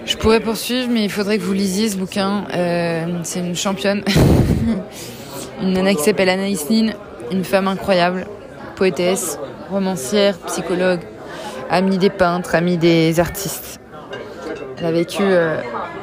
je 0.04 0.16
pourrais 0.16 0.40
poursuivre, 0.40 0.88
mais 0.90 1.04
il 1.04 1.10
faudrait 1.10 1.38
que 1.38 1.42
vous 1.42 1.52
lisiez 1.52 1.88
ce 1.88 1.96
bouquin. 1.96 2.44
Euh, 2.54 3.06
c'est 3.24 3.40
une 3.40 3.56
championne, 3.56 4.02
une 5.62 5.72
nana 5.72 5.94
qui 5.94 6.02
s'appelle 6.02 6.28
Anaïs 6.28 6.70
Nin, 6.70 6.92
une 7.32 7.44
femme 7.44 7.68
incroyable, 7.68 8.26
poétesse, 8.76 9.38
romancière, 9.70 10.38
psychologue, 10.46 11.00
amie 11.68 11.98
des 11.98 12.10
peintres, 12.10 12.54
amie 12.54 12.78
des 12.78 13.18
artistes. 13.20 13.80
Elle 14.78 14.86
a 14.86 14.92
vécu 14.92 15.22
euh, 15.22 15.60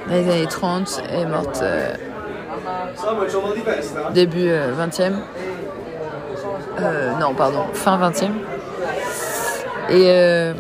dans 0.08 0.14
les 0.14 0.30
années 0.30 0.48
30, 0.48 1.04
elle 1.10 1.20
est 1.22 1.26
morte 1.26 1.64
début 4.14 4.48
20e. 4.48 5.14
non, 7.20 7.34
pardon, 7.34 7.66
fin 7.74 7.98
20e. 7.98 8.32
Et, 9.90 10.52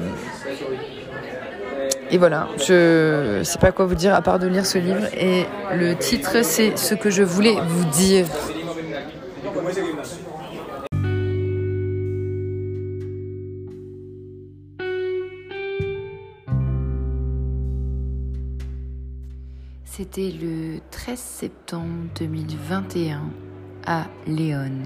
et 2.11 2.17
voilà, 2.17 2.47
je 2.57 3.41
sais 3.43 3.57
pas 3.59 3.71
quoi 3.71 3.85
vous 3.85 3.95
dire 3.95 4.13
à 4.13 4.21
part 4.21 4.39
de 4.39 4.47
lire 4.47 4.65
ce 4.65 4.77
livre. 4.77 5.05
Et 5.17 5.45
le 5.73 5.95
titre, 5.95 6.43
c'est 6.43 6.77
Ce 6.77 6.93
que 6.93 7.09
je 7.09 7.23
voulais 7.23 7.55
vous 7.67 7.85
dire. 7.85 8.25
C'était 20.05 20.37
le 20.39 20.81
13 20.91 21.17
septembre 21.17 22.09
2021 22.19 23.31
à 23.87 24.05
Léon. 24.27 24.83